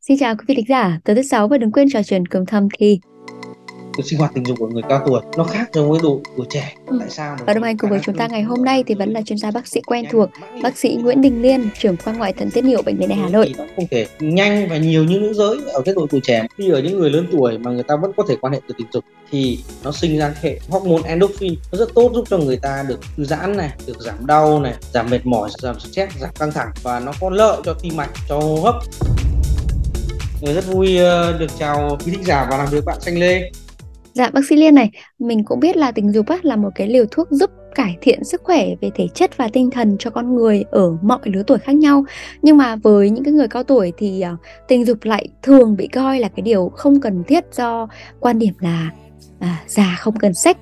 Xin 0.00 0.18
chào 0.18 0.34
quý 0.36 0.44
vị 0.48 0.54
thính 0.54 0.64
giả, 0.68 1.00
tối 1.04 1.16
thứ 1.16 1.22
sáu 1.22 1.48
và 1.48 1.58
đừng 1.58 1.72
quên 1.72 1.88
trò 1.92 2.02
chuyện 2.02 2.26
cùng 2.26 2.46
Thâm 2.46 2.68
Thi. 2.78 3.00
Cái 3.96 4.04
sinh 4.04 4.18
hoạt 4.18 4.30
tình 4.34 4.44
dục 4.44 4.58
của 4.58 4.66
người 4.66 4.82
cao 4.88 5.02
tuổi 5.06 5.20
nó 5.36 5.44
khác 5.44 5.70
so 5.72 5.82
với 5.82 6.00
độ 6.02 6.20
tuổi 6.36 6.46
trẻ. 6.50 6.74
Ừ. 6.86 6.96
Tại 7.00 7.10
sao? 7.10 7.36
Và 7.46 7.54
đồng 7.54 7.62
hành 7.62 7.78
cùng 7.78 7.90
với 7.90 8.00
chúng 8.02 8.16
ta 8.16 8.26
ngày 8.26 8.42
hôm 8.42 8.64
nay 8.64 8.84
thì 8.86 8.94
vẫn 8.94 9.12
là 9.12 9.22
chuyên 9.22 9.38
gia 9.38 9.50
bác 9.50 9.66
sĩ 9.66 9.80
quen 9.86 10.04
thuộc, 10.10 10.28
bác 10.62 10.78
sĩ 10.78 10.98
Nguyễn 11.02 11.20
Đình 11.20 11.42
Liên, 11.42 11.68
trưởng 11.78 11.96
khoa 11.96 12.12
ngoại 12.12 12.32
thận 12.32 12.50
tiết 12.50 12.64
niệu 12.64 12.82
bệnh 12.82 12.96
viện 12.96 13.08
Đại 13.08 13.18
Hà 13.18 13.28
Nội. 13.28 13.54
Nó 13.58 13.64
không 13.76 13.86
thể 13.90 14.06
nhanh 14.20 14.68
và 14.70 14.76
nhiều 14.76 15.04
như 15.04 15.18
nữ 15.18 15.32
giới 15.32 15.56
ở 15.72 15.80
cái 15.84 15.94
độ 15.94 16.06
tuổi 16.10 16.20
trẻ. 16.24 16.46
Khi 16.58 16.70
ở 16.70 16.80
những 16.80 16.98
người 16.98 17.10
lớn 17.10 17.26
tuổi 17.32 17.58
mà 17.58 17.70
người 17.70 17.82
ta 17.82 17.96
vẫn 17.96 18.12
có 18.16 18.24
thể 18.28 18.36
quan 18.40 18.52
hệ 18.52 18.60
từ 18.68 18.74
tình 18.78 18.86
dục 18.92 19.04
thì 19.30 19.58
nó 19.84 19.92
sinh 19.92 20.18
ra 20.18 20.34
hệ 20.40 20.60
hormone 20.68 21.08
endorphin 21.08 21.54
nó 21.72 21.78
rất 21.78 21.94
tốt 21.94 22.10
giúp 22.14 22.24
cho 22.30 22.38
người 22.38 22.56
ta 22.56 22.84
được 22.88 23.00
thư 23.16 23.24
giãn 23.24 23.56
này, 23.56 23.70
được 23.86 24.00
giảm 24.00 24.26
đau 24.26 24.60
này, 24.60 24.74
giảm 24.92 25.10
mệt 25.10 25.26
mỏi, 25.26 25.50
giảm 25.58 25.80
stress, 25.80 26.16
giảm 26.18 26.30
căng 26.38 26.52
thẳng 26.52 26.68
và 26.82 27.00
nó 27.00 27.12
có 27.20 27.30
lợi 27.30 27.60
cho 27.64 27.74
tim 27.74 27.96
mạch, 27.96 28.10
cho 28.28 28.38
hô 28.38 28.60
hấp. 28.60 28.74
Rồi 30.42 30.54
rất 30.54 30.66
vui 30.66 30.96
ờ, 30.96 31.38
được 31.38 31.50
chào 31.58 31.98
quý 32.04 32.12
thính 32.12 32.24
giả 32.24 32.46
và 32.50 32.58
làm 32.58 32.68
việc 32.70 32.84
bạn 32.84 33.00
Xanh 33.00 33.18
Lê. 33.18 33.50
Dạ 34.12 34.30
bác 34.30 34.40
sĩ 34.48 34.56
Liên 34.56 34.74
này, 34.74 34.90
mình 35.18 35.44
cũng 35.44 35.60
biết 35.60 35.76
là 35.76 35.92
tình 35.92 36.12
dục 36.12 36.26
á, 36.26 36.38
là 36.42 36.56
một 36.56 36.70
cái 36.74 36.88
liều 36.88 37.04
thuốc 37.10 37.28
giúp 37.30 37.50
cải 37.74 37.96
thiện 38.00 38.24
sức 38.24 38.42
khỏe 38.44 38.66
về 38.80 38.90
thể 38.94 39.06
chất 39.14 39.36
và 39.36 39.48
tinh 39.52 39.70
thần 39.70 39.96
cho 39.98 40.10
con 40.10 40.34
người 40.34 40.64
ở 40.70 40.90
mọi 41.02 41.18
lứa 41.24 41.42
tuổi 41.46 41.58
khác 41.58 41.72
nhau. 41.72 42.04
Nhưng 42.42 42.56
mà 42.56 42.76
với 42.76 43.10
những 43.10 43.24
cái 43.24 43.32
người 43.32 43.48
cao 43.48 43.62
tuổi 43.62 43.92
thì 43.98 44.24
uh, 44.32 44.38
tình 44.68 44.84
dục 44.84 44.98
lại 45.02 45.28
thường 45.42 45.76
bị 45.76 45.86
coi 45.86 46.20
là 46.20 46.28
cái 46.28 46.42
điều 46.42 46.68
không 46.68 47.00
cần 47.00 47.24
thiết 47.24 47.44
do 47.52 47.88
quan 48.20 48.38
điểm 48.38 48.54
là 48.60 48.90
à, 49.40 49.62
già 49.66 49.96
không 49.98 50.16
cần 50.16 50.34
sách 50.34 50.56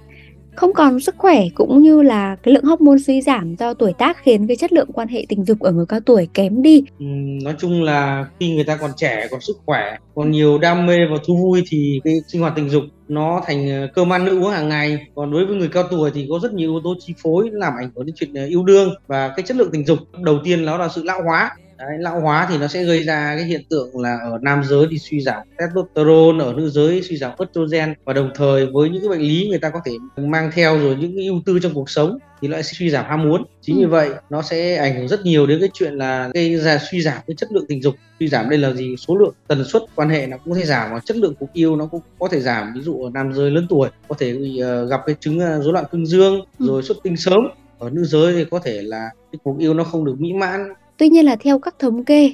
không 0.56 0.72
còn 0.72 1.00
sức 1.00 1.14
khỏe 1.18 1.44
cũng 1.54 1.82
như 1.82 2.02
là 2.02 2.36
cái 2.42 2.54
lượng 2.54 2.64
hormone 2.64 2.98
suy 3.06 3.22
giảm 3.22 3.54
do 3.58 3.74
tuổi 3.74 3.92
tác 3.98 4.16
khiến 4.22 4.46
cái 4.46 4.56
chất 4.56 4.72
lượng 4.72 4.92
quan 4.92 5.08
hệ 5.08 5.26
tình 5.28 5.44
dục 5.44 5.60
ở 5.60 5.72
người 5.72 5.86
cao 5.88 6.00
tuổi 6.00 6.28
kém 6.34 6.62
đi. 6.62 6.82
Ừ, 6.98 7.06
nói 7.42 7.54
chung 7.58 7.82
là 7.82 8.26
khi 8.40 8.54
người 8.54 8.64
ta 8.64 8.76
còn 8.76 8.90
trẻ 8.96 9.26
còn 9.30 9.40
sức 9.40 9.56
khỏe 9.66 9.96
còn 10.14 10.30
nhiều 10.30 10.58
đam 10.58 10.86
mê 10.86 11.06
và 11.10 11.16
thú 11.26 11.36
vui 11.36 11.64
thì 11.68 12.00
cái 12.04 12.14
sinh 12.28 12.40
hoạt 12.40 12.52
tình 12.56 12.68
dục 12.68 12.82
nó 13.08 13.42
thành 13.46 13.68
ờ, 13.70 13.88
cơm 13.94 14.12
ăn 14.12 14.24
nước 14.24 14.40
uống 14.42 14.50
hàng 14.50 14.68
ngày. 14.68 15.06
Còn 15.14 15.32
đối 15.32 15.46
với 15.46 15.56
người 15.56 15.68
cao 15.68 15.84
tuổi 15.90 16.10
thì 16.14 16.26
có 16.30 16.38
rất 16.42 16.52
nhiều 16.52 16.70
yếu 16.70 16.80
tố 16.84 16.94
chi 17.00 17.14
phối 17.22 17.50
làm 17.52 17.72
ảnh 17.78 17.90
hưởng 17.96 18.06
đến 18.06 18.14
chuyện 18.18 18.34
ờ, 18.34 18.46
yêu 18.46 18.64
đương 18.64 18.94
và 19.06 19.28
cái 19.36 19.46
chất 19.46 19.56
lượng 19.56 19.70
tình 19.72 19.86
dục. 19.86 19.98
Đầu 20.22 20.38
tiên 20.44 20.66
đó 20.66 20.78
là 20.78 20.88
sự 20.88 21.02
lão 21.02 21.22
hóa. 21.22 21.50
Đấy, 21.78 21.96
lão 21.98 22.20
hóa 22.20 22.46
thì 22.50 22.58
nó 22.58 22.66
sẽ 22.68 22.84
gây 22.84 23.02
ra 23.02 23.34
cái 23.36 23.44
hiện 23.44 23.62
tượng 23.70 23.98
là 24.00 24.18
ở 24.24 24.38
nam 24.42 24.62
giới 24.64 24.86
thì 24.90 24.98
suy 24.98 25.20
giảm 25.20 25.42
testosterone 25.58 26.44
ở 26.44 26.52
nữ 26.52 26.70
giới 26.70 27.02
suy 27.02 27.16
giảm 27.16 27.32
estrogen. 27.38 27.94
Và 28.04 28.12
đồng 28.12 28.30
thời 28.34 28.66
với 28.66 28.88
những 28.90 29.02
cái 29.02 29.08
bệnh 29.08 29.20
lý 29.20 29.46
người 29.48 29.58
ta 29.58 29.70
có 29.70 29.80
thể 29.84 29.92
mang 30.16 30.50
theo 30.54 30.78
rồi 30.78 30.96
những 31.00 31.16
cái 31.16 31.26
ưu 31.26 31.40
tư 31.46 31.58
trong 31.62 31.74
cuộc 31.74 31.90
sống 31.90 32.18
thì 32.40 32.48
nó 32.48 32.56
sẽ 32.56 32.62
suy 32.62 32.90
giảm 32.90 33.04
ham 33.08 33.22
muốn 33.22 33.44
chính 33.60 33.76
Ừ. 33.76 33.80
vì 33.80 33.86
vậy 33.86 34.10
nó 34.30 34.42
sẽ 34.42 34.76
ảnh 34.76 34.96
hưởng 34.96 35.08
rất 35.08 35.24
nhiều 35.24 35.46
đến 35.46 35.60
cái 35.60 35.68
chuyện 35.74 35.94
là 35.94 36.30
gây 36.34 36.56
ra 36.56 36.78
suy 36.90 37.00
giảm 37.02 37.18
cái 37.26 37.34
chất 37.38 37.52
lượng 37.52 37.64
tình 37.68 37.82
dục. 37.82 37.94
Suy 38.20 38.28
giảm 38.28 38.48
đây 38.50 38.58
là 38.58 38.72
gì? 38.72 38.94
Số 39.08 39.16
lượng 39.16 39.34
tần 39.48 39.64
suất 39.64 39.82
quan 39.94 40.08
hệ 40.08 40.26
nó 40.26 40.36
cũng 40.36 40.52
có 40.54 40.58
thể 40.60 40.66
giảm 40.66 40.92
và 40.92 41.00
chất 41.04 41.16
lượng 41.16 41.34
cuộc 41.40 41.52
yêu 41.52 41.76
nó 41.76 41.86
cũng 41.86 42.00
có 42.18 42.28
thể 42.28 42.40
giảm. 42.40 42.72
Ví 42.74 42.80
dụ 42.82 43.02
ở 43.04 43.10
nam 43.14 43.32
giới 43.32 43.50
lớn 43.50 43.66
tuổi 43.70 43.88
có 44.08 44.14
thể 44.18 44.34
bị, 44.34 44.58
ờ, 44.58 44.86
gặp 44.86 45.00
cái 45.06 45.16
chứng 45.20 45.40
ờ, 45.40 45.60
rối 45.62 45.72
loạn 45.72 45.84
cương 45.92 46.06
dương 46.06 46.40
Ừ. 46.58 46.66
rồi 46.66 46.82
xuất 46.82 46.96
tinh 47.02 47.16
sớm. 47.16 47.38
Ở 47.78 47.90
nữ 47.90 48.04
giới 48.04 48.32
thì 48.34 48.44
có 48.50 48.58
thể 48.58 48.82
là 48.82 49.08
cái 49.32 49.38
cuộc 49.44 49.58
yêu 49.58 49.74
nó 49.74 49.84
không 49.84 50.04
được 50.04 50.14
mỹ 50.18 50.32
mãn 50.32 50.72
Tuy 50.96 51.08
nhiên 51.08 51.24
là 51.24 51.36
theo 51.36 51.58
các 51.58 51.74
thống 51.78 52.04
kê, 52.04 52.32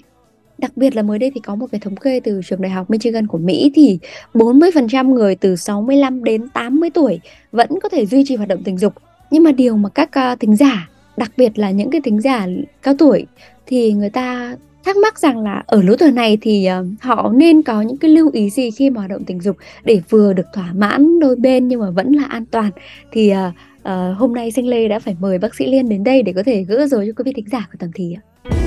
đặc 0.59 0.73
biệt 0.77 0.97
là 0.97 1.03
mới 1.03 1.19
đây 1.19 1.31
thì 1.35 1.41
có 1.41 1.55
một 1.55 1.67
cái 1.73 1.81
thống 1.81 1.97
kê 1.97 2.21
từ 2.21 2.41
trường 2.45 2.61
đại 2.61 2.71
học 2.71 2.91
Michigan 2.91 3.27
của 3.27 3.39
Mỹ 3.39 3.73
thì 3.75 3.99
40% 4.35 5.15
người 5.15 5.35
từ 5.35 5.57
65 5.57 6.25
đến 6.25 6.49
80 6.49 6.91
tuổi 6.91 7.21
vẫn 7.53 7.81
có 7.83 7.89
thể 7.89 8.07
duy 8.07 8.25
trì 8.27 8.37
hoạt 8.37 8.49
động 8.49 8.63
tình 8.65 8.79
dục. 8.79 8.93
Nhưng 9.31 9.43
mà 9.43 9.53
điều 9.53 9.77
mà 9.77 9.89
các 9.89 10.11
uh, 10.33 10.41
thính 10.41 10.57
giả, 10.57 10.89
đặc 11.17 11.33
biệt 11.37 11.59
là 11.59 11.71
những 11.71 11.91
cái 11.91 12.01
thính 12.01 12.21
giả 12.21 12.47
cao 12.83 12.95
tuổi 12.99 13.27
thì 13.67 13.93
người 13.93 14.11
ta 14.11 14.57
thắc 14.85 14.97
mắc 14.97 15.19
rằng 15.19 15.39
là 15.39 15.63
ở 15.67 15.83
lứa 15.83 15.97
tuổi 15.99 16.13
này 16.13 16.39
thì 16.41 16.69
uh, 16.81 16.87
họ 17.01 17.33
nên 17.35 17.63
có 17.63 17.83
những 17.83 17.97
cái 17.97 18.11
lưu 18.11 18.31
ý 18.33 18.51
gì 18.51 18.71
khi 18.71 18.91
mà 18.91 18.99
hoạt 18.99 19.11
động 19.11 19.25
tình 19.25 19.41
dục 19.41 19.57
để 19.85 20.01
vừa 20.09 20.33
được 20.33 20.47
thỏa 20.55 20.73
mãn 20.75 21.21
đôi 21.21 21.37
bên 21.37 21.69
nhưng 21.69 21.81
mà 21.81 21.91
vẫn 21.91 22.13
là 22.13 22.25
an 22.25 22.45
toàn. 22.47 22.71
Thì 23.13 23.33
uh, 23.33 23.37
uh, 23.81 24.19
hôm 24.19 24.35
nay 24.35 24.51
Xanh 24.51 24.67
Lê 24.67 24.89
đã 24.89 24.99
phải 24.99 25.17
mời 25.21 25.39
bác 25.39 25.55
sĩ 25.55 25.67
Liên 25.67 25.89
đến 25.89 26.05
đây 26.05 26.23
để 26.23 26.33
có 26.33 26.43
thể 26.43 26.65
gỡ 26.65 26.87
rối 26.87 27.07
cho 27.07 27.13
quý 27.17 27.23
vị 27.25 27.33
thính 27.37 27.49
giả 27.53 27.69
của 27.73 27.77
Tầm 27.79 27.91
Thì 27.95 28.17
ạ. 28.17 28.62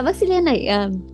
À, 0.00 0.02
bác 0.02 0.16
sĩ 0.16 0.26
Liên 0.26 0.44
này, 0.44 0.68